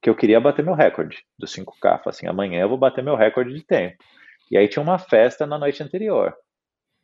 [0.00, 1.80] que eu queria bater meu recorde do 5K.
[1.80, 3.96] Falei assim, amanhã eu vou bater meu recorde de tempo.
[4.50, 6.34] E aí tinha uma festa na noite anterior.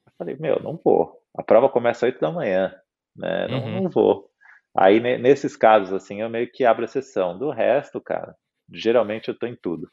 [0.07, 1.21] Eu falei, meu, não vou.
[1.37, 2.75] A prova começa às 8 da manhã,
[3.15, 3.49] né?
[3.49, 3.83] Não, uhum.
[3.83, 4.31] não vou.
[4.77, 7.39] Aí, nesses casos, assim, eu meio que abro a sessão.
[7.39, 8.35] Do resto, cara,
[8.73, 9.89] geralmente eu tô em tudo.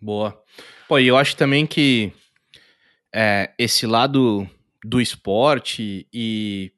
[0.00, 0.42] Boa.
[0.88, 2.10] Pô, e eu acho também que
[3.14, 4.48] é, esse lado
[4.84, 6.72] do esporte e.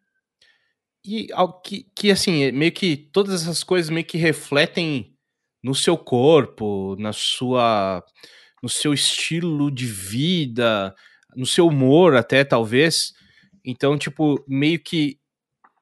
[1.04, 1.28] E
[1.64, 5.16] que, que, assim, é meio que todas essas coisas meio que refletem
[5.62, 8.04] no seu corpo, na sua.
[8.62, 10.94] no seu estilo de vida,
[11.36, 13.12] no seu humor, até talvez.
[13.64, 15.18] Então, tipo, meio que.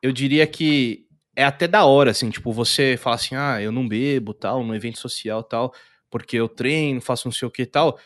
[0.03, 1.07] Eu diria que
[1.37, 4.75] é até da hora, assim, tipo, você fala assim, ah, eu não bebo, tal, no
[4.75, 5.73] evento social, tal
[6.11, 7.99] porque eu treino, faço não sei o que e tal,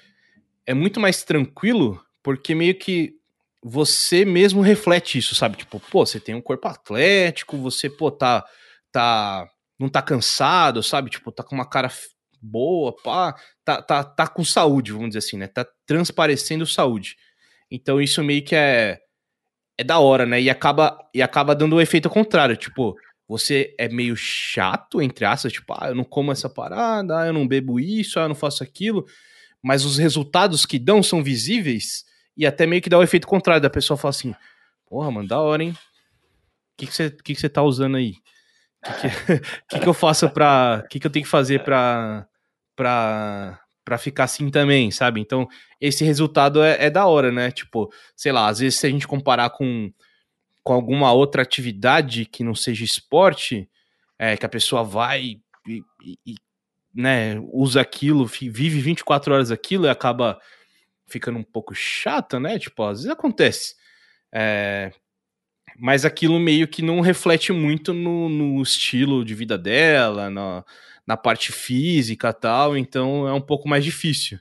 [0.66, 3.14] é muito mais tranquilo, porque meio que
[3.62, 5.56] você mesmo reflete isso, sabe?
[5.56, 8.44] Tipo, pô, você tem um corpo atlético, você, pô, tá,
[8.92, 9.48] tá,
[9.78, 11.10] não tá cansado, sabe?
[11.10, 11.90] Tipo, tá com uma cara
[12.42, 15.46] boa, pá, tá, tá, tá com saúde, vamos dizer assim, né?
[15.46, 17.16] Tá transparecendo saúde.
[17.70, 18.98] Então isso meio que é,
[19.78, 20.40] é da hora, né?
[20.40, 22.94] E acaba, e acaba dando o um efeito contrário, tipo,
[23.26, 27.32] você é meio chato, entre aspas, tipo, ah, eu não como essa parada, ah, eu
[27.32, 29.06] não bebo isso, ah, eu não faço aquilo,
[29.62, 32.04] mas os resultados que dão são visíveis
[32.36, 34.34] e até meio que dá o efeito contrário, da pessoa fala assim,
[34.86, 35.70] porra, mano, da hora, hein?
[35.70, 38.14] O que, que, você, que, que você tá usando aí?
[38.84, 39.40] O que, que,
[39.70, 40.82] que, que eu faço pra...
[40.84, 42.26] O que, que eu tenho que fazer pra,
[42.74, 45.20] pra, pra ficar assim também, sabe?
[45.20, 45.48] Então,
[45.80, 47.50] esse resultado é, é da hora, né?
[47.50, 49.92] Tipo, sei lá, às vezes se a gente comparar com
[50.64, 53.68] com alguma outra atividade que não seja esporte,
[54.18, 55.36] é, que a pessoa vai
[55.68, 55.82] e,
[56.26, 56.34] e,
[56.94, 60.40] né, usa aquilo, vive 24 horas aquilo e acaba
[61.06, 62.58] ficando um pouco chata, né?
[62.58, 63.74] Tipo, às vezes acontece.
[64.32, 64.90] É,
[65.78, 70.64] mas aquilo meio que não reflete muito no, no estilo de vida dela, na,
[71.06, 74.38] na parte física tal, então é um pouco mais difícil.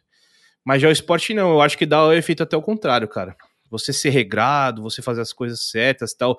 [0.64, 3.36] Mas já o esporte não, eu acho que dá o efeito até o contrário, cara
[3.74, 6.38] você ser regrado, você fazer as coisas certas e tal,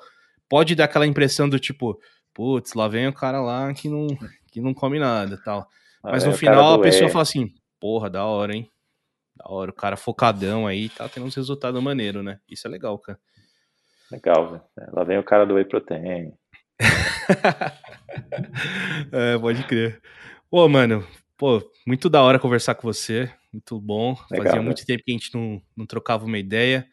[0.49, 2.01] pode dar aquela impressão do tipo,
[2.33, 4.07] putz, lá vem o cara lá que não,
[4.53, 5.69] que não come nada tal.
[6.01, 8.71] Ah, Mas ah, no é, final a pessoa fala assim, porra, da hora, hein?
[9.35, 12.39] Da hora, o cara focadão aí, tá tendo uns resultados maneiros, né?
[12.49, 13.19] Isso é legal, cara.
[14.13, 14.63] Legal, velho.
[14.79, 16.33] É, lá vem o cara do Whey Protein.
[19.11, 20.01] é, pode crer.
[20.49, 21.05] Pô, mano,
[21.37, 23.29] pô, muito da hora conversar com você.
[23.53, 24.11] Muito bom.
[24.31, 24.65] Legal, Fazia né?
[24.65, 26.89] muito tempo que a gente não, não trocava uma ideia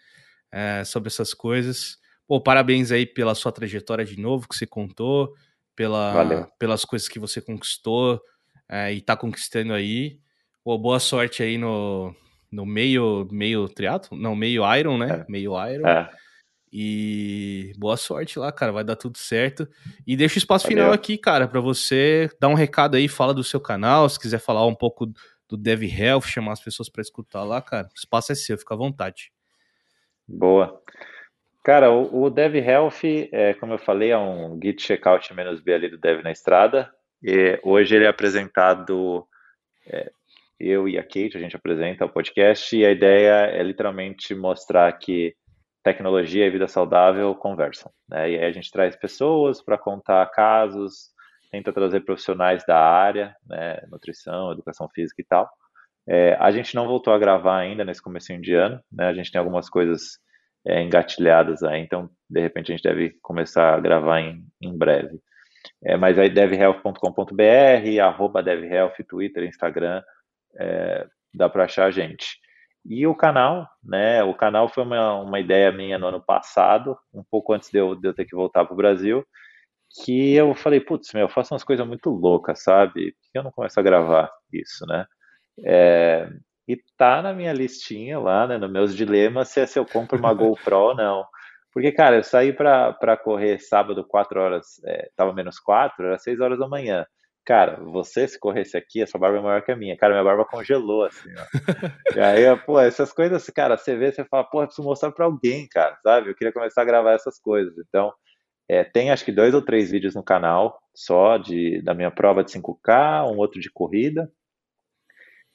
[0.51, 1.97] é, sobre essas coisas.
[2.27, 5.33] Pô, parabéns aí pela sua trajetória de novo que você contou,
[5.75, 8.21] pela, pelas coisas que você conquistou
[8.69, 10.19] é, e tá conquistando aí.
[10.63, 12.15] Pô, boa sorte aí no,
[12.51, 15.21] no meio, meio triatlo, não, meio Iron, né?
[15.21, 15.25] É.
[15.29, 15.87] Meio Iron.
[15.87, 16.09] É.
[16.73, 19.67] E boa sorte lá, cara, vai dar tudo certo.
[20.07, 20.77] E deixa o espaço Valeu.
[20.77, 24.39] final aqui, cara, para você dar um recado aí, fala do seu canal, se quiser
[24.39, 25.11] falar um pouco
[25.49, 28.73] do Dev Health, chamar as pessoas para escutar lá, cara, o espaço é seu, fica
[28.73, 29.33] à vontade.
[30.33, 30.81] Boa.
[31.63, 35.73] Cara, o, o Dev Health, é, como eu falei, é um Git Checkout menos B
[35.73, 36.89] ali do Dev na estrada.
[37.21, 39.27] E hoje ele é apresentado,
[39.85, 40.09] é,
[40.59, 44.91] eu e a Kate, a gente apresenta o podcast, e a ideia é literalmente mostrar
[44.93, 45.35] que
[45.83, 47.91] tecnologia e vida saudável conversam.
[48.09, 48.31] Né?
[48.31, 51.11] E aí a gente traz pessoas para contar casos,
[51.51, 53.81] tenta trazer profissionais da área, né?
[53.91, 55.49] nutrição, educação física e tal,
[56.13, 59.07] É, a gente não voltou a gravar ainda nesse começo de ano, né?
[59.07, 60.19] A gente tem algumas coisas
[60.67, 65.21] é, engatilhadas aí, então de repente a gente deve começar a gravar em, em breve.
[65.81, 70.03] É, mas aí devhealth.com.br, arroba devhealth, Twitter, Instagram,
[70.59, 72.41] é, dá para achar a gente.
[72.85, 74.21] E o canal, né?
[74.21, 77.95] O canal foi uma, uma ideia minha no ano passado, um pouco antes de eu,
[77.95, 79.25] de eu ter que voltar para o Brasil,
[80.03, 83.13] que eu falei, putz, meu, eu faço umas coisas muito loucas, sabe?
[83.13, 85.05] Por que eu não começo a gravar isso, né?
[85.63, 86.29] É,
[86.67, 90.17] e tá na minha listinha lá, né, nos meus dilemas, se é se eu compro
[90.17, 91.25] uma GoPro ou não.
[91.73, 96.39] Porque, cara, eu saí para correr sábado, 4 horas, é, tava menos 4, era 6
[96.39, 97.05] horas da manhã.
[97.45, 99.97] Cara, você se corresse aqui, essa barba é maior que a minha.
[99.97, 102.15] Cara, minha barba congelou, assim, ó.
[102.15, 105.25] e aí, pô, essas coisas, cara, você vê, você fala, pô, eu preciso mostrar para
[105.25, 106.29] alguém, cara, sabe?
[106.29, 107.73] Eu queria começar a gravar essas coisas.
[107.79, 108.13] Então,
[108.69, 112.43] é, tem acho que dois ou três vídeos no canal só de, da minha prova
[112.43, 114.31] de 5K, um outro de corrida.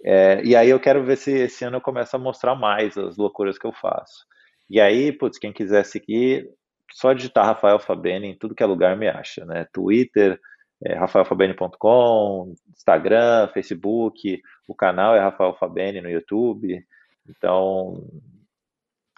[0.04, 3.16] É, e aí eu quero ver se esse ano eu começo a mostrar mais as
[3.16, 4.26] loucuras que eu faço.
[4.68, 6.48] E aí, putz, quem quiser seguir,
[6.92, 9.66] só digitar Rafael Fabene em tudo que é lugar me acha, né?
[9.72, 10.38] Twitter,
[10.84, 16.84] é, rafaelfabene.com, Instagram, Facebook, o canal é Rafael Fabene no YouTube.
[17.28, 18.04] Então,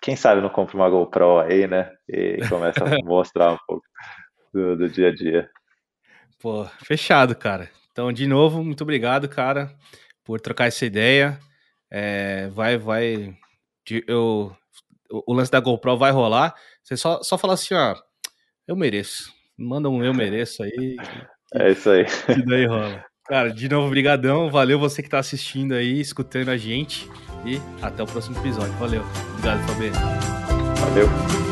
[0.01, 1.91] quem sabe não compra uma GoPro aí, né?
[2.09, 3.85] E começa a mostrar um pouco
[4.53, 5.51] do, do dia a dia.
[6.41, 7.69] Pô, fechado, cara.
[7.91, 9.75] Então, de novo, muito obrigado, cara
[10.29, 11.41] por trocar essa ideia.
[11.91, 13.35] É, vai, vai.
[14.07, 14.55] Eu,
[15.11, 16.55] o lance da GoPro vai rolar.
[16.85, 17.97] Você só, só fala assim, ó,
[18.67, 19.33] eu mereço.
[19.57, 20.97] Manda um eu mereço aí.
[21.55, 22.05] é isso aí.
[22.05, 23.03] Que daí rola.
[23.27, 24.51] Cara, de novo, brigadão.
[24.51, 27.09] Valeu você que tá assistindo aí, escutando a gente.
[27.47, 28.73] E até o próximo episódio.
[28.75, 29.03] Valeu.
[29.33, 29.89] Obrigado, Fabê.
[29.89, 31.48] Valeu.